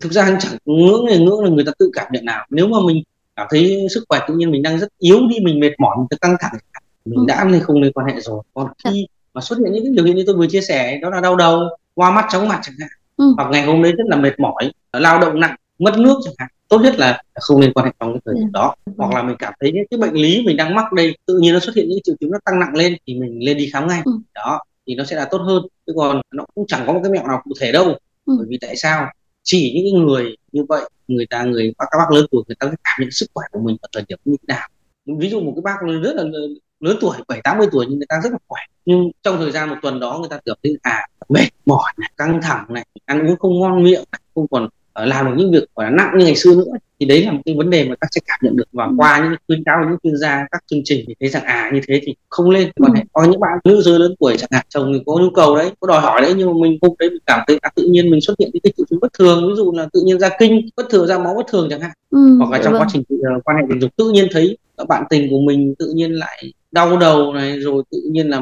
Thực 0.00 0.12
ra 0.12 0.36
chẳng 0.40 0.52
ngưỡng 0.64 1.06
này 1.06 1.18
ngưỡng 1.18 1.44
là 1.44 1.50
người 1.50 1.64
ta 1.64 1.72
tự 1.78 1.90
cảm 1.92 2.06
nhận 2.12 2.24
nào. 2.24 2.46
Nếu 2.50 2.68
mà 2.68 2.78
mình 2.86 3.02
cảm 3.36 3.46
thấy 3.50 3.86
sức 3.94 4.04
khỏe 4.08 4.20
tự 4.28 4.34
nhiên 4.34 4.50
mình 4.50 4.62
đang 4.62 4.78
rất 4.78 4.88
yếu 4.98 5.20
đi, 5.30 5.36
mình 5.44 5.60
mệt 5.60 5.72
mỏi, 5.78 5.96
mình 5.98 6.18
căng 6.20 6.36
thẳng, 6.40 6.52
mình 7.04 7.18
ừ. 7.18 7.24
đã 7.28 7.44
nên 7.44 7.60
không 7.60 7.80
nên 7.80 7.92
quan 7.92 8.06
hệ 8.06 8.20
rồi. 8.20 8.42
Còn 8.54 8.66
khi 8.84 9.06
à. 9.08 9.12
mà 9.34 9.40
xuất 9.40 9.58
hiện 9.58 9.72
những 9.72 9.84
cái 9.84 9.92
biểu 9.92 10.04
hiện 10.04 10.16
như 10.16 10.24
tôi 10.26 10.36
vừa 10.36 10.46
chia 10.46 10.60
sẻ, 10.60 10.98
đó 11.02 11.10
là 11.10 11.20
đau 11.20 11.36
đầu, 11.36 11.60
hoa 11.96 12.10
mắt, 12.10 12.26
chóng 12.30 12.48
mặt 12.48 12.60
chẳng 12.62 12.74
hạn, 12.80 12.90
ừ. 13.16 13.34
hoặc 13.36 13.48
ngày 13.50 13.66
hôm 13.66 13.82
đấy 13.82 13.92
rất 13.92 14.04
là 14.06 14.16
mệt 14.16 14.40
mỏi, 14.40 14.72
lao 14.92 15.20
động 15.20 15.40
nặng, 15.40 15.56
mất 15.78 15.98
nước 15.98 16.20
chẳng 16.24 16.34
hạn 16.38 16.50
tốt 16.72 16.80
nhất 16.80 16.98
là 16.98 17.22
không 17.34 17.60
nên 17.60 17.72
quan 17.72 17.86
hệ 17.86 17.92
trong 18.00 18.12
cái 18.12 18.20
thời 18.24 18.34
điểm 18.34 18.44
ừ. 18.44 18.50
đó. 18.52 18.74
Hoặc 18.96 19.14
là 19.14 19.22
mình 19.22 19.36
cảm 19.38 19.52
thấy 19.60 19.72
những 19.72 19.84
cái 19.90 19.98
bệnh 19.98 20.14
lý 20.14 20.42
mình 20.46 20.56
đang 20.56 20.74
mắc 20.74 20.92
đây 20.92 21.16
tự 21.26 21.38
nhiên 21.38 21.52
nó 21.52 21.60
xuất 21.60 21.76
hiện 21.76 21.88
những 21.88 21.98
triệu 22.04 22.14
chứng 22.20 22.30
nó 22.30 22.38
tăng 22.44 22.60
nặng 22.60 22.76
lên 22.76 22.96
thì 23.06 23.14
mình 23.14 23.44
lên 23.44 23.56
đi 23.56 23.70
khám 23.72 23.88
ngay. 23.88 24.02
Ừ. 24.04 24.12
đó 24.34 24.60
thì 24.86 24.94
nó 24.94 25.04
sẽ 25.04 25.16
là 25.16 25.24
tốt 25.30 25.38
hơn. 25.38 25.62
Chứ 25.86 25.92
còn 25.96 26.20
nó 26.34 26.44
cũng 26.54 26.66
chẳng 26.66 26.84
có 26.86 26.92
một 26.92 27.00
cái 27.02 27.12
mẹo 27.12 27.26
nào 27.26 27.42
cụ 27.44 27.50
thể 27.60 27.72
đâu. 27.72 27.84
Ừ. 28.26 28.34
bởi 28.38 28.46
vì 28.48 28.58
tại 28.60 28.76
sao? 28.76 29.06
Chỉ 29.42 29.82
những 29.84 30.06
người 30.06 30.36
như 30.52 30.64
vậy 30.68 30.90
người 31.08 31.26
ta 31.26 31.42
người 31.42 31.72
các 31.78 31.98
bác 31.98 32.10
lớn 32.16 32.26
tuổi 32.30 32.42
người 32.48 32.56
ta 32.60 32.66
cảm 32.66 33.00
nhận 33.00 33.10
sức 33.10 33.26
khỏe 33.34 33.44
của 33.52 33.60
mình 33.60 33.76
ở 33.80 33.88
thời 33.92 34.04
điểm 34.08 34.18
như 34.24 34.36
thế 34.42 34.54
nào. 34.54 34.68
Ví 35.18 35.30
dụ 35.30 35.40
một 35.40 35.52
cái 35.56 35.62
bác 35.62 35.76
rất 36.02 36.16
là 36.16 36.24
lớn 36.80 36.96
tuổi 37.00 37.16
bảy 37.28 37.40
tám 37.44 37.58
mươi 37.58 37.66
tuổi 37.72 37.86
nhưng 37.88 37.98
người 37.98 38.06
ta 38.08 38.20
rất 38.24 38.32
là 38.32 38.38
khỏe. 38.48 38.60
Nhưng 38.84 39.10
trong 39.22 39.36
thời 39.38 39.50
gian 39.50 39.68
một 39.68 39.76
tuần 39.82 40.00
đó 40.00 40.18
người 40.18 40.28
ta 40.28 40.40
cảm 40.44 40.56
thấy 40.62 40.76
à 40.82 41.06
mệt 41.28 41.48
mỏi 41.66 41.92
này 41.98 42.10
căng 42.16 42.40
thẳng 42.42 42.66
này 42.68 42.86
ăn 43.04 43.26
uống 43.26 43.38
không 43.38 43.60
ngon 43.60 43.84
miệng 43.84 44.04
này, 44.12 44.20
không 44.34 44.46
còn 44.50 44.68
làm 44.94 45.26
được 45.26 45.32
những 45.36 45.52
việc 45.52 45.64
gọi 45.74 45.86
là 45.86 45.90
nặng 45.90 46.14
như 46.18 46.24
ngày 46.24 46.36
xưa 46.36 46.54
nữa 46.54 46.72
thì 47.00 47.06
đấy 47.06 47.24
là 47.24 47.32
một 47.32 47.40
cái 47.44 47.54
vấn 47.54 47.70
đề 47.70 47.88
mà 47.88 47.94
các 48.00 48.08
sẽ 48.12 48.20
cảm 48.26 48.38
nhận 48.42 48.56
được 48.56 48.64
và 48.72 48.84
ừ. 48.84 48.92
qua 48.96 49.20
những 49.24 49.38
khuyến 49.46 49.64
cáo 49.64 49.78
của 49.82 49.88
những 49.90 49.98
chuyên 50.02 50.16
gia 50.16 50.46
các 50.50 50.64
chương 50.66 50.80
trình 50.84 51.04
thì 51.08 51.14
thấy 51.20 51.28
rằng 51.28 51.44
à 51.44 51.70
như 51.74 51.80
thế 51.88 52.00
thì 52.04 52.14
không 52.28 52.50
lên 52.50 52.70
ừ. 52.74 52.86
có 53.12 53.24
những 53.24 53.40
bạn 53.40 53.58
nữ 53.64 53.80
giới 53.82 53.98
lớn 53.98 54.14
tuổi 54.20 54.36
chẳng 54.38 54.48
hạn 54.52 54.66
chồng 54.68 54.92
thì 54.94 55.02
có 55.06 55.18
nhu 55.20 55.30
cầu 55.30 55.56
đấy 55.56 55.70
có 55.80 55.86
đòi 55.86 56.00
hỏi 56.00 56.22
đấy 56.22 56.34
nhưng 56.36 56.46
mà 56.46 56.52
mình 56.62 56.78
không 56.80 56.94
đấy 56.98 57.10
mình 57.10 57.22
cảm 57.26 57.40
thấy 57.46 57.58
à, 57.62 57.70
tự 57.74 57.86
nhiên 57.90 58.10
mình 58.10 58.20
xuất 58.20 58.34
hiện 58.38 58.50
những 58.52 58.62
cái 58.62 58.72
triệu 58.76 58.86
chứng 58.90 59.00
bất 59.00 59.12
thường 59.18 59.48
ví 59.48 59.54
dụ 59.56 59.72
là 59.72 59.88
tự 59.92 60.02
nhiên 60.04 60.18
ra 60.18 60.28
kinh 60.38 60.68
bất 60.76 60.86
thường 60.90 61.06
ra 61.06 61.18
máu 61.18 61.34
bất 61.34 61.46
thường 61.48 61.66
chẳng 61.70 61.80
hạn 61.80 61.92
ừ, 62.10 62.36
hoặc 62.38 62.50
là 62.50 62.60
trong 62.64 62.72
vâng. 62.72 62.82
quá 62.82 62.88
trình 62.92 63.02
uh, 63.14 63.44
quan 63.44 63.56
hệ 63.56 63.62
tình 63.68 63.80
dục 63.80 63.90
tự 63.96 64.10
nhiên 64.10 64.28
thấy 64.30 64.58
bạn 64.88 65.04
tình 65.10 65.30
của 65.30 65.40
mình 65.40 65.74
tự 65.78 65.92
nhiên 65.94 66.12
lại 66.12 66.52
đau 66.72 66.96
đầu 66.96 67.32
này 67.32 67.58
rồi 67.58 67.82
tự 67.90 67.98
nhiên 68.10 68.28
là 68.28 68.40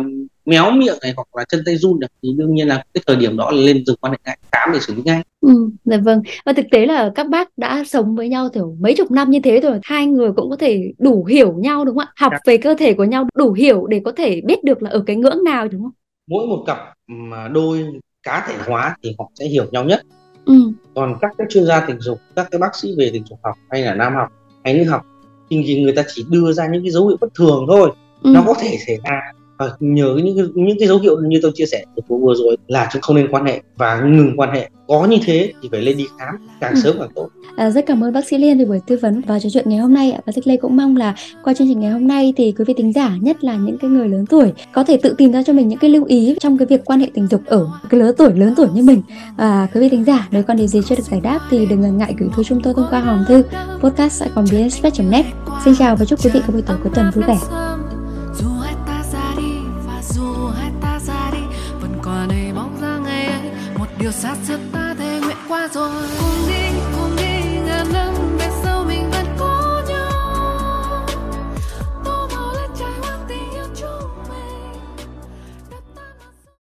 méo 0.51 0.71
miệng 0.71 0.99
này 1.03 1.13
hoặc 1.17 1.37
là 1.37 1.45
chân 1.49 1.63
tay 1.67 1.77
run 1.77 2.01
được 2.01 2.07
thì 2.23 2.29
đương 2.37 2.55
nhiên 2.55 2.69
là 2.69 2.85
cái 2.95 3.03
thời 3.07 3.17
điểm 3.17 3.37
đó 3.37 3.51
là 3.51 3.57
lên 3.57 3.85
dừng 3.87 3.97
quan 4.01 4.13
hệ 4.13 4.19
ngay 4.25 4.39
khám 4.53 4.69
để 4.73 4.81
xử 4.81 4.95
lý 4.95 5.03
ngay. 5.05 5.23
Ừ, 5.41 5.71
dạ 5.85 5.97
vâng. 5.97 6.23
Và 6.45 6.53
thực 6.53 6.67
tế 6.71 6.87
là 6.87 7.13
các 7.15 7.29
bác 7.29 7.59
đã 7.59 7.85
sống 7.87 8.17
với 8.17 8.29
nhau 8.29 8.49
kiểu 8.55 8.77
mấy 8.81 8.95
chục 8.95 9.11
năm 9.11 9.31
như 9.31 9.41
thế 9.45 9.61
rồi, 9.61 9.79
hai 9.83 10.07
người 10.07 10.33
cũng 10.33 10.51
có 10.51 10.57
thể 10.57 10.93
đủ 10.99 11.25
hiểu 11.25 11.53
nhau 11.53 11.85
đúng 11.85 11.97
không 11.97 12.07
ạ? 12.07 12.13
Học 12.17 12.33
dạ. 12.33 12.39
về 12.47 12.57
cơ 12.57 12.75
thể 12.79 12.95
của 12.95 13.05
nhau 13.05 13.29
đủ 13.35 13.53
hiểu 13.53 13.87
để 13.87 14.01
có 14.05 14.13
thể 14.17 14.41
biết 14.45 14.65
được 14.65 14.83
là 14.83 14.91
ở 14.91 15.03
cái 15.07 15.17
ngưỡng 15.17 15.45
nào 15.45 15.69
đúng 15.69 15.83
không? 15.83 15.93
Mỗi 16.31 16.47
một 16.47 16.65
cặp 16.67 16.79
mà 17.07 17.49
đôi 17.49 17.87
cá 18.23 18.45
thể 18.49 18.55
hóa 18.67 18.97
thì 19.03 19.15
họ 19.19 19.31
sẽ 19.35 19.47
hiểu 19.47 19.65
nhau 19.71 19.85
nhất. 19.85 20.03
Ừ. 20.45 20.73
Còn 20.95 21.17
các 21.21 21.31
cái 21.39 21.47
chuyên 21.51 21.67
gia 21.67 21.81
tình 21.81 22.01
dục, 22.01 22.19
các 22.37 22.49
cái 22.51 22.59
bác 22.59 22.77
sĩ 22.77 22.89
về 22.99 23.11
tình 23.13 23.23
dục 23.31 23.39
học 23.43 23.55
hay 23.71 23.83
là 23.83 23.95
nam 23.95 24.15
học 24.15 24.29
hay 24.65 24.75
nữ 24.75 24.85
học 24.91 25.07
thì 25.51 25.83
người 25.83 25.93
ta 25.93 26.03
chỉ 26.15 26.25
đưa 26.31 26.53
ra 26.53 26.69
những 26.73 26.83
cái 26.83 26.91
dấu 26.91 27.09
hiệu 27.09 27.17
bất 27.21 27.35
thường 27.35 27.65
thôi. 27.69 27.91
Ừ. 28.23 28.31
Nó 28.35 28.43
có 28.47 28.55
thể 28.61 28.77
xảy 28.87 28.99
ra 29.05 29.21
và 29.61 29.71
nhớ 29.81 30.19
những 30.25 30.37
cái, 30.37 30.47
những 30.55 30.79
cái 30.79 30.89
dấu 30.89 30.99
hiệu 30.99 31.17
như 31.21 31.39
tôi 31.43 31.53
chia 31.55 31.67
sẻ 31.67 31.85
vừa 32.09 32.17
vừa 32.17 32.35
rồi 32.35 32.57
là 32.67 32.89
chúng 32.93 33.03
không 33.03 33.17
nên 33.17 33.31
quan 33.31 33.45
hệ 33.45 33.63
và 33.77 34.01
ngừng 34.01 34.33
quan 34.37 34.51
hệ. 34.55 34.71
Có 34.89 35.07
như 35.07 35.17
thế 35.25 35.53
thì 35.63 35.69
phải 35.73 35.83
lên 35.83 35.97
đi 35.97 36.07
khám 36.19 36.35
càng 36.61 36.75
ừ. 36.75 36.81
sớm 36.81 36.97
càng 36.99 37.09
tốt. 37.15 37.29
À, 37.57 37.71
rất 37.71 37.87
cảm 37.87 38.05
ơn 38.05 38.13
bác 38.13 38.29
sĩ 38.29 38.39
Liên 38.39 38.59
vì 38.59 38.65
buổi 38.65 38.81
tư 38.87 38.99
vấn 39.03 39.21
và 39.27 39.39
trò 39.39 39.49
chuyện 39.53 39.69
ngày 39.69 39.79
hôm 39.79 39.95
nay 39.95 40.19
và 40.27 40.33
Dịch 40.33 40.47
Lê 40.47 40.57
cũng 40.57 40.77
mong 40.77 40.97
là 40.97 41.15
qua 41.45 41.55
chương 41.55 41.69
trình 41.69 41.81
ngày 41.81 41.91
hôm 41.91 42.09
nay 42.09 42.33
thì 42.37 42.53
quý 42.59 42.65
vị 42.69 42.75
thính 42.77 42.93
giả 42.93 43.17
nhất 43.21 43.45
là 43.45 43.57
những 43.57 43.79
cái 43.79 43.91
người 43.91 44.09
lớn 44.09 44.27
tuổi 44.27 44.53
có 44.73 44.85
thể 44.85 44.97
tự 44.97 45.15
tìm 45.19 45.33
ra 45.33 45.43
cho 45.43 45.53
mình 45.53 45.69
những 45.69 45.79
cái 45.79 45.91
lưu 45.91 46.05
ý 46.05 46.37
trong 46.41 46.59
cái 46.59 46.67
việc 46.67 46.85
quan 46.85 47.01
hệ 47.01 47.07
tình 47.15 47.27
dục 47.27 47.41
ở 47.47 47.69
cái 47.91 48.01
lớn 48.01 48.15
tuổi 48.19 48.33
lớn 48.35 48.55
tuổi 48.57 48.67
như 48.75 48.83
mình. 48.83 49.03
Và 49.37 49.69
quý 49.75 49.81
vị 49.81 49.89
thính 49.89 50.05
giả 50.05 50.29
nếu 50.31 50.43
còn 50.43 50.57
điều 50.57 50.67
gì 50.67 50.81
chưa 50.89 50.97
được 50.97 51.05
giải 51.11 51.21
đáp 51.21 51.41
thì 51.51 51.67
đừng 51.67 51.81
ngần 51.81 51.99
ngại 51.99 52.15
gửi 52.19 52.29
thư 52.37 52.43
chúng 52.43 52.61
tôi 52.61 52.75
thông 52.75 52.87
qua 52.91 53.01
hòm 53.01 53.25
thư 53.29 53.43
podcast 53.81 54.23
net. 55.11 55.27
Xin 55.65 55.75
chào 55.79 55.97
và 55.97 56.05
chúc 56.05 56.25
quý 56.25 56.31
vị 56.35 56.41
có 56.47 56.53
buổi 56.53 56.63
tối 56.63 56.77
cuối 56.83 56.93
tuần 56.95 57.11
vui 57.15 57.25
vẻ 57.25 57.70
xa 64.13 64.37
xưa 64.49 64.59
ta 64.73 64.95
thề 64.99 65.21
nguyện 65.21 65.37
qua 65.49 65.69
rồi. 65.73 66.40